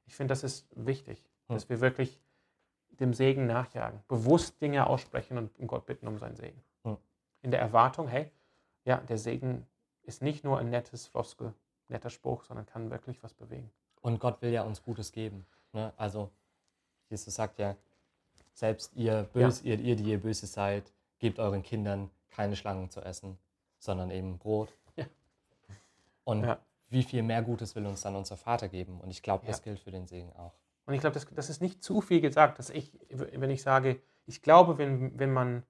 Ich 0.04 0.14
finde, 0.14 0.32
das 0.32 0.44
ist 0.44 0.68
wichtig, 0.76 1.22
Mhm. 1.48 1.54
dass 1.54 1.68
wir 1.68 1.80
wirklich 1.80 2.20
dem 2.90 3.12
Segen 3.14 3.46
nachjagen, 3.46 4.00
bewusst 4.08 4.60
Dinge 4.60 4.86
aussprechen 4.86 5.38
und 5.38 5.58
um 5.58 5.66
Gott 5.66 5.86
bitten 5.86 6.06
um 6.08 6.18
seinen 6.18 6.36
Segen. 6.36 6.62
Mhm. 6.84 6.96
In 7.42 7.50
der 7.50 7.60
Erwartung, 7.60 8.08
hey, 8.08 8.30
ja, 8.84 8.98
der 8.98 9.18
Segen 9.18 9.66
ist 10.02 10.22
nicht 10.22 10.44
nur 10.44 10.58
ein 10.58 10.70
nettes 10.70 11.06
Floskel, 11.06 11.52
netter 11.88 12.10
Spruch, 12.10 12.44
sondern 12.44 12.66
kann 12.66 12.90
wirklich 12.90 13.22
was 13.22 13.34
bewegen. 13.34 13.70
Und 14.02 14.20
Gott 14.20 14.40
will 14.42 14.50
ja 14.52 14.62
uns 14.62 14.82
Gutes 14.82 15.10
geben. 15.12 15.46
Ne? 15.72 15.92
Also 15.96 16.30
Jesus 17.08 17.34
sagt 17.34 17.58
ja, 17.58 17.76
selbst 18.56 18.94
ihr, 18.96 19.28
bös, 19.34 19.62
ihr, 19.62 19.78
ihr, 19.78 19.96
die 19.96 20.04
ihr 20.10 20.18
böse 20.20 20.46
seid, 20.46 20.90
gebt 21.18 21.38
euren 21.38 21.62
Kindern 21.62 22.10
keine 22.30 22.56
Schlangen 22.56 22.88
zu 22.90 23.00
essen, 23.02 23.38
sondern 23.78 24.10
eben 24.10 24.38
Brot. 24.38 24.72
Ja. 24.96 25.04
Und 26.24 26.44
Ja. 26.44 26.58
wie 26.88 27.02
viel 27.02 27.22
mehr 27.22 27.42
Gutes 27.42 27.74
will 27.76 27.84
uns 27.86 28.00
dann 28.00 28.16
unser 28.16 28.36
Vater 28.36 28.68
geben? 28.68 28.98
Und 29.00 29.10
ich 29.10 29.22
glaube, 29.22 29.46
das 29.46 29.58
Ja. 29.58 29.64
gilt 29.64 29.80
für 29.80 29.90
den 29.90 30.06
Segen 30.06 30.32
auch. 30.32 30.54
Und 30.86 30.94
ich 30.94 31.00
glaube, 31.00 31.14
das, 31.14 31.26
das 31.34 31.50
ist 31.50 31.60
nicht 31.60 31.82
zu 31.82 32.00
viel 32.00 32.20
gesagt, 32.20 32.58
dass 32.58 32.70
ich, 32.70 32.92
wenn 33.10 33.50
ich 33.50 33.62
sage, 33.62 34.00
ich 34.26 34.40
glaube, 34.40 34.78
wenn, 34.78 35.18
wenn 35.18 35.32
man, 35.32 35.62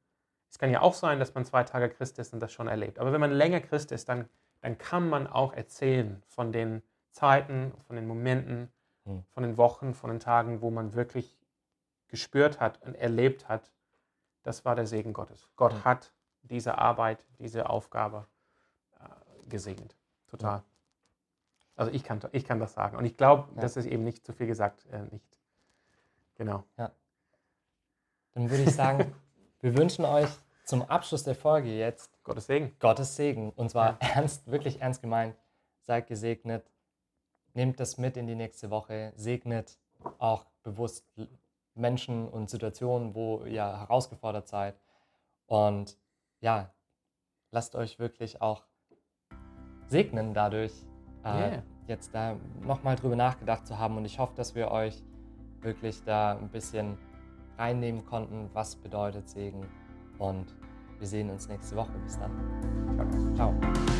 es 0.48 0.58
kann 0.58 0.70
ja 0.70 0.80
auch 0.80 0.94
sein, 0.94 1.18
dass 1.18 1.34
man 1.34 1.44
zwei 1.44 1.64
Tage 1.64 1.88
Christ 1.88 2.18
ist 2.20 2.32
und 2.32 2.40
das 2.40 2.52
schon 2.52 2.68
erlebt, 2.68 2.98
aber 3.00 3.12
wenn 3.12 3.20
man 3.20 3.32
länger 3.32 3.60
Christ 3.60 3.90
ist, 3.92 4.08
dann, 4.08 4.28
dann 4.60 4.78
kann 4.78 5.08
man 5.08 5.26
auch 5.26 5.52
erzählen 5.54 6.22
von 6.26 6.52
den 6.52 6.82
Zeiten, 7.10 7.72
von 7.86 7.96
den 7.96 8.06
Momenten, 8.06 8.70
Hm. 9.06 9.24
von 9.30 9.42
den 9.42 9.56
Wochen, 9.56 9.94
von 9.94 10.10
den 10.10 10.20
Tagen, 10.20 10.60
wo 10.60 10.70
man 10.70 10.94
wirklich 10.94 11.35
gespürt 12.08 12.60
hat 12.60 12.80
und 12.82 12.94
erlebt 12.94 13.48
hat, 13.48 13.70
das 14.42 14.64
war 14.64 14.74
der 14.76 14.86
Segen 14.86 15.12
Gottes. 15.12 15.48
Gott 15.56 15.72
Hm. 15.72 15.84
hat 15.84 16.12
diese 16.42 16.78
Arbeit, 16.78 17.24
diese 17.38 17.68
Aufgabe 17.68 18.26
äh, 19.00 19.48
gesegnet. 19.48 19.96
Total. 20.28 20.62
Also 21.74 21.92
ich 21.92 22.04
kann, 22.04 22.20
ich 22.32 22.44
kann 22.44 22.58
das 22.60 22.72
sagen. 22.74 22.96
Und 22.96 23.04
ich 23.04 23.16
glaube, 23.16 23.48
Ja. 23.54 23.60
das 23.60 23.76
ist 23.76 23.86
eben 23.86 24.04
nicht 24.04 24.24
zu 24.24 24.32
viel 24.32 24.46
gesagt. 24.46 24.86
Äh, 24.86 25.02
nicht. 25.10 25.38
Genau. 26.36 26.64
Dann 26.76 28.50
würde 28.50 28.62
ich 28.64 28.74
sagen, 28.74 29.14
wir 29.60 29.76
wünschen 29.76 30.04
euch 30.04 30.28
zum 30.64 30.82
Abschluss 30.82 31.24
der 31.24 31.34
Folge 31.34 31.68
jetzt 31.76 32.10
Gottes 32.24 32.46
Segen. 32.46 32.76
Gottes 32.80 33.16
Segen. 33.16 33.50
Und 33.50 33.70
zwar 33.70 33.96
ernst, 34.00 34.50
wirklich 34.50 34.80
ernst 34.80 35.00
gemeint. 35.02 35.36
Seid 35.82 36.06
gesegnet. 36.06 36.70
Nehmt 37.54 37.80
das 37.80 37.96
mit 37.98 38.16
in 38.16 38.26
die 38.26 38.34
nächste 38.34 38.70
Woche. 38.70 39.12
Segnet 39.16 39.78
auch 40.18 40.44
bewusst 40.62 41.06
Menschen 41.76 42.28
und 42.28 42.50
Situationen, 42.50 43.14
wo 43.14 43.44
ihr 43.44 43.64
herausgefordert 43.64 44.48
seid. 44.48 44.78
Und 45.46 45.96
ja, 46.40 46.70
lasst 47.50 47.76
euch 47.76 47.98
wirklich 47.98 48.40
auch 48.42 48.64
segnen 49.86 50.34
dadurch, 50.34 50.72
äh, 51.24 51.28
Yeah. 51.28 51.62
jetzt 51.86 52.14
da 52.14 52.36
nochmal 52.62 52.96
drüber 52.96 53.16
nachgedacht 53.16 53.66
zu 53.66 53.78
haben. 53.78 53.96
Und 53.96 54.04
ich 54.04 54.18
hoffe, 54.18 54.34
dass 54.34 54.54
wir 54.54 54.70
euch 54.70 55.02
wirklich 55.60 56.02
da 56.04 56.36
ein 56.36 56.48
bisschen 56.48 56.98
reinnehmen 57.58 58.04
konnten, 58.04 58.50
was 58.52 58.76
bedeutet 58.76 59.28
Segen. 59.28 59.66
Und 60.18 60.54
wir 60.98 61.06
sehen 61.06 61.30
uns 61.30 61.48
nächste 61.48 61.76
Woche. 61.76 61.92
Bis 62.04 62.18
dann. 62.18 63.34
Ciao. 63.36 63.54
Ciao. 63.54 63.95